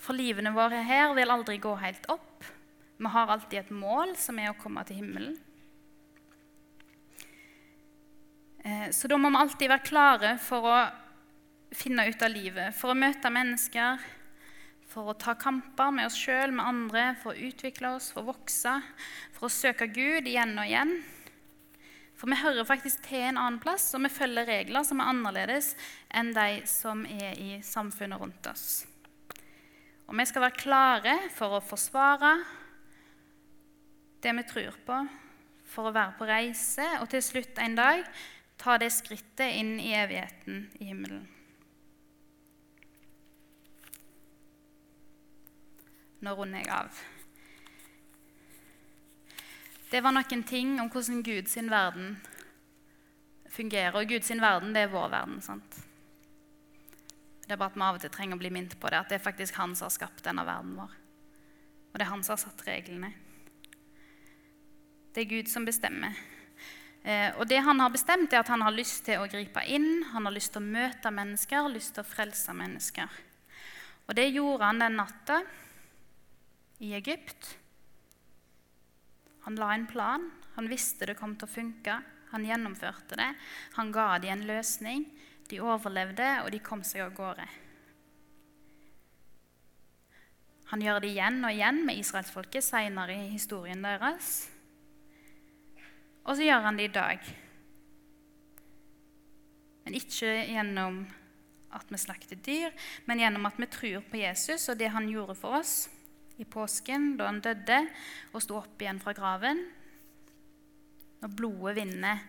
For 0.00 0.16
livene 0.16 0.52
våre 0.56 0.80
her 0.86 1.12
vil 1.14 1.30
aldri 1.30 1.58
gå 1.60 1.74
helt 1.82 2.08
opp. 2.10 2.46
Vi 3.00 3.08
har 3.08 3.30
alltid 3.32 3.60
et 3.60 3.70
mål, 3.72 4.16
som 4.20 4.38
er 4.40 4.50
å 4.50 4.58
komme 4.60 4.82
til 4.88 5.00
himmelen. 5.00 5.36
Eh, 8.64 8.88
så 8.92 9.08
da 9.08 9.16
må 9.16 9.30
vi 9.32 9.40
alltid 9.40 9.72
være 9.72 9.86
klare 9.86 10.32
for 10.42 10.68
å 10.68 10.78
finne 11.72 12.08
ut 12.08 12.22
av 12.24 12.32
livet, 12.32 12.74
for 12.76 12.92
å 12.92 12.98
møte 12.98 13.30
mennesker 13.32 14.00
for 14.90 15.12
å 15.12 15.14
ta 15.18 15.36
kamper 15.38 15.92
med 15.94 16.08
oss 16.08 16.18
sjøl, 16.18 16.50
med 16.54 16.66
andre, 16.66 17.06
for 17.22 17.32
å 17.32 17.48
utvikle 17.48 17.94
oss, 17.96 18.10
for 18.10 18.24
å 18.24 18.32
vokse, 18.32 18.74
for 19.36 19.46
å 19.46 19.54
søke 19.54 19.86
Gud 19.90 20.26
igjen 20.26 20.56
og 20.58 20.66
igjen. 20.66 20.94
For 22.18 22.28
vi 22.28 22.40
hører 22.42 22.66
faktisk 22.68 23.06
til 23.06 23.22
en 23.30 23.38
annen 23.40 23.60
plass, 23.62 23.86
og 23.96 24.02
vi 24.04 24.12
følger 24.12 24.48
regler 24.50 24.84
som 24.84 25.00
er 25.00 25.12
annerledes 25.12 25.72
enn 26.12 26.34
de 26.36 26.60
som 26.68 27.06
er 27.08 27.38
i 27.40 27.60
samfunnet 27.64 28.20
rundt 28.20 28.50
oss. 28.50 28.66
Og 30.10 30.18
vi 30.18 30.26
skal 30.26 30.44
være 30.48 30.58
klare 30.58 31.16
for 31.32 31.56
å 31.56 31.64
forsvare 31.64 32.34
det 34.20 34.36
vi 34.36 34.48
tror 34.50 34.76
på, 34.84 35.00
for 35.70 35.88
å 35.88 35.94
være 35.94 36.18
på 36.18 36.28
reise 36.28 36.86
og 36.98 37.08
til 37.12 37.22
slutt 37.24 37.62
en 37.62 37.78
dag 37.78 38.02
ta 38.60 38.76
det 38.82 38.90
skrittet 38.92 39.54
inn 39.56 39.78
i 39.80 39.94
evigheten 39.96 40.66
i 40.82 40.90
himmelen. 40.90 41.28
Nå 46.20 46.34
runder 46.36 46.60
jeg 46.60 46.72
av. 46.74 46.98
Det 49.90 50.02
var 50.04 50.14
noen 50.14 50.42
ting 50.46 50.76
om 50.82 50.90
hvordan 50.92 51.22
Guds 51.26 51.56
verden 51.56 52.18
fungerer. 53.50 53.96
Og 53.96 54.08
Guds 54.08 54.30
verden, 54.30 54.74
det 54.74 54.84
er 54.84 54.92
vår 54.92 55.08
verden. 55.10 55.40
sant? 55.42 55.80
Det 57.42 57.56
er 57.56 57.58
bare 57.58 57.72
at 57.72 57.78
vi 57.78 57.82
av 57.82 57.96
og 57.96 58.02
til 58.04 58.12
trenger 58.14 58.38
å 58.38 58.42
bli 58.42 58.50
minnet 58.54 58.76
på 58.78 58.90
det, 58.92 59.00
at 59.00 59.08
det 59.10 59.16
er 59.18 59.24
faktisk 59.24 59.56
han 59.58 59.72
som 59.74 59.88
har 59.88 59.94
skapt 59.96 60.22
denne 60.22 60.44
verden 60.46 60.76
vår. 60.78 60.92
Og 61.90 61.96
det 61.98 62.04
er 62.04 62.12
han 62.12 62.22
som 62.22 62.36
har 62.36 62.42
satt 62.44 62.62
reglene. 62.68 63.10
Det 65.10 65.24
er 65.24 65.32
Gud 65.32 65.50
som 65.50 65.66
bestemmer. 65.66 66.14
Eh, 67.02 67.32
og 67.40 67.48
det 67.50 67.58
han 67.64 67.80
har 67.80 67.90
bestemt, 67.90 68.30
er 68.30 68.44
at 68.44 68.52
han 68.52 68.62
har 68.62 68.76
lyst 68.76 69.02
til 69.08 69.18
å 69.18 69.26
gripe 69.26 69.64
inn, 69.66 70.04
han 70.12 70.28
har 70.28 70.36
lyst 70.36 70.52
til 70.54 70.62
å 70.62 70.68
møte 70.68 71.10
mennesker, 71.10 71.66
lyst 71.72 71.96
til 71.96 72.04
å 72.04 72.06
frelse 72.06 72.54
mennesker. 72.54 73.18
Og 74.06 74.14
det 74.14 74.28
gjorde 74.30 74.68
han 74.68 74.84
den 74.84 75.00
natta 75.00 75.40
i 76.80 76.94
Egypt. 76.96 77.58
Han 79.44 79.58
la 79.60 79.74
en 79.74 79.86
plan. 79.86 80.30
Han 80.56 80.68
visste 80.68 81.06
det 81.08 81.18
kom 81.20 81.36
til 81.36 81.48
å 81.48 81.52
funke. 81.52 81.98
Han 82.32 82.46
gjennomførte 82.46 83.18
det. 83.20 83.32
Han 83.76 83.92
ga 83.92 84.14
dem 84.22 84.38
en 84.38 84.46
løsning. 84.48 85.04
De 85.50 85.60
overlevde, 85.60 86.28
og 86.44 86.50
de 86.54 86.62
kom 86.64 86.84
seg 86.86 87.04
av 87.04 87.12
gårde. 87.16 87.46
Han 90.70 90.84
gjør 90.84 91.02
det 91.02 91.10
igjen 91.10 91.40
og 91.42 91.52
igjen 91.52 91.82
med 91.84 91.98
israelsfolket 91.98 92.64
seinere 92.64 93.16
i 93.18 93.30
historien 93.32 93.82
deres. 93.82 94.46
Og 96.22 96.36
så 96.38 96.46
gjør 96.46 96.68
han 96.68 96.78
det 96.78 96.88
i 96.88 96.94
dag. 96.94 97.30
Men 99.84 99.96
ikke 99.98 100.36
gjennom 100.46 101.00
at 101.74 101.90
vi 101.90 101.98
slakter 101.98 102.38
dyr, 102.38 102.70
men 103.10 103.20
gjennom 103.20 103.48
at 103.50 103.58
vi 103.58 103.66
tror 103.70 104.04
på 104.06 104.22
Jesus 104.22 104.70
og 104.70 104.78
det 104.78 104.94
han 104.94 105.10
gjorde 105.10 105.36
for 105.38 105.58
oss 105.60 105.88
i 106.40 106.46
påsken, 106.48 107.14
da 107.18 107.28
han 107.28 107.42
døde 107.44 107.82
og 108.32 108.42
sto 108.42 108.56
opp 108.60 108.80
igjen 108.80 109.00
fra 109.02 109.14
graven. 109.16 109.60
Når 111.20 111.34
blodet 111.36 111.76
vinner 111.76 112.22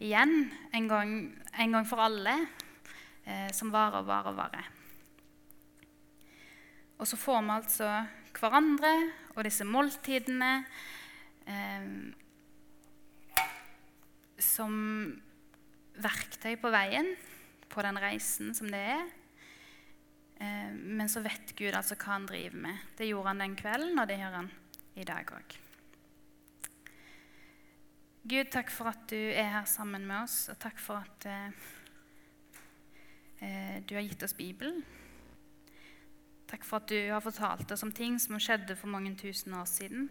igjen, 0.00 0.48
en 0.72 0.88
gang, 0.88 1.14
en 1.52 1.76
gang 1.76 1.88
for 1.88 2.00
alle, 2.00 2.34
eh, 3.24 3.50
som 3.52 3.72
varer 3.74 4.00
og 4.00 4.08
varer 4.08 4.32
og 4.32 4.38
varer. 4.38 4.70
Og 6.98 7.06
så 7.06 7.18
får 7.20 7.42
vi 7.44 7.54
altså 7.54 7.90
hverandre 8.38 8.94
og 9.36 9.44
disse 9.46 9.66
måltidene 9.66 10.52
eh, 11.46 11.92
som 14.42 14.74
verktøy 15.98 16.56
på 16.62 16.70
veien, 16.72 17.12
på 17.68 17.84
den 17.84 18.00
reisen 18.00 18.54
som 18.56 18.70
det 18.72 18.80
er. 18.96 19.06
Eh, 20.38 20.70
men 20.72 21.08
så 21.10 21.22
vet 21.24 21.54
Gud 21.58 21.74
altså 21.74 21.96
hva 21.98 22.14
han 22.14 22.28
driver 22.28 22.60
med. 22.68 22.84
Det 22.98 23.08
gjorde 23.08 23.32
han 23.32 23.42
den 23.42 23.56
kvelden, 23.58 23.98
og 23.98 24.06
det 24.10 24.20
gjør 24.20 24.36
han 24.38 24.52
i 24.98 25.06
dag 25.06 25.34
òg. 25.34 25.58
Gud, 28.28 28.50
takk 28.52 28.70
for 28.74 28.90
at 28.90 29.06
du 29.08 29.16
er 29.16 29.46
her 29.54 29.66
sammen 29.70 30.02
med 30.04 30.26
oss, 30.26 30.48
og 30.52 30.58
takk 30.60 30.80
for 30.82 31.00
at 31.00 31.26
eh, 31.30 31.68
eh, 33.40 33.76
du 33.88 33.94
har 33.96 34.04
gitt 34.04 34.24
oss 34.26 34.36
Bibelen. 34.36 34.82
Takk 36.48 36.64
for 36.64 36.82
at 36.82 36.90
du 36.90 36.98
har 37.12 37.24
fortalt 37.24 37.72
oss 37.72 37.84
om 37.86 37.92
ting 37.92 38.18
som 38.20 38.36
skjedde 38.40 38.76
for 38.76 38.92
mange 38.92 39.14
tusen 39.16 39.56
år 39.56 39.64
siden, 39.70 40.10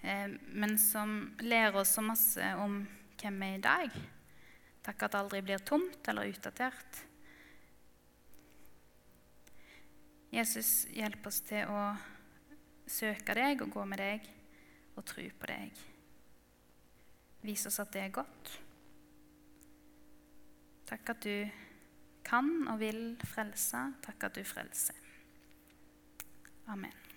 eh, 0.00 0.32
men 0.48 0.78
som 0.80 1.34
lærer 1.44 1.76
oss 1.82 1.92
så 1.98 2.04
masse 2.04 2.54
om 2.62 2.80
hvem 3.20 3.42
vi 3.42 3.50
er 3.50 3.58
i 3.58 3.66
dag. 3.68 4.00
Takk 4.88 5.04
at 5.04 5.12
det 5.12 5.20
aldri 5.20 5.44
blir 5.44 5.64
tomt 5.68 6.08
eller 6.08 6.30
utdatert. 6.30 7.02
Jesus, 10.32 10.86
hjelp 10.92 11.26
oss 11.26 11.40
til 11.48 11.70
å 11.72 11.82
søke 12.88 13.36
deg 13.36 13.62
og 13.64 13.72
gå 13.72 13.84
med 13.88 14.02
deg 14.02 14.28
og 14.98 15.06
tro 15.08 15.24
på 15.40 15.50
deg. 15.50 15.82
Vis 17.46 17.66
oss 17.70 17.80
at 17.80 17.92
det 17.94 18.04
er 18.04 18.14
godt. 18.18 18.52
Takk 20.88 21.12
at 21.14 21.24
du 21.24 21.34
kan 22.28 22.50
og 22.68 22.80
vil 22.82 23.02
frelse. 23.28 23.84
Takk 24.04 24.28
at 24.28 24.40
du 24.40 24.44
frelser. 24.44 24.96
Amen. 26.68 27.07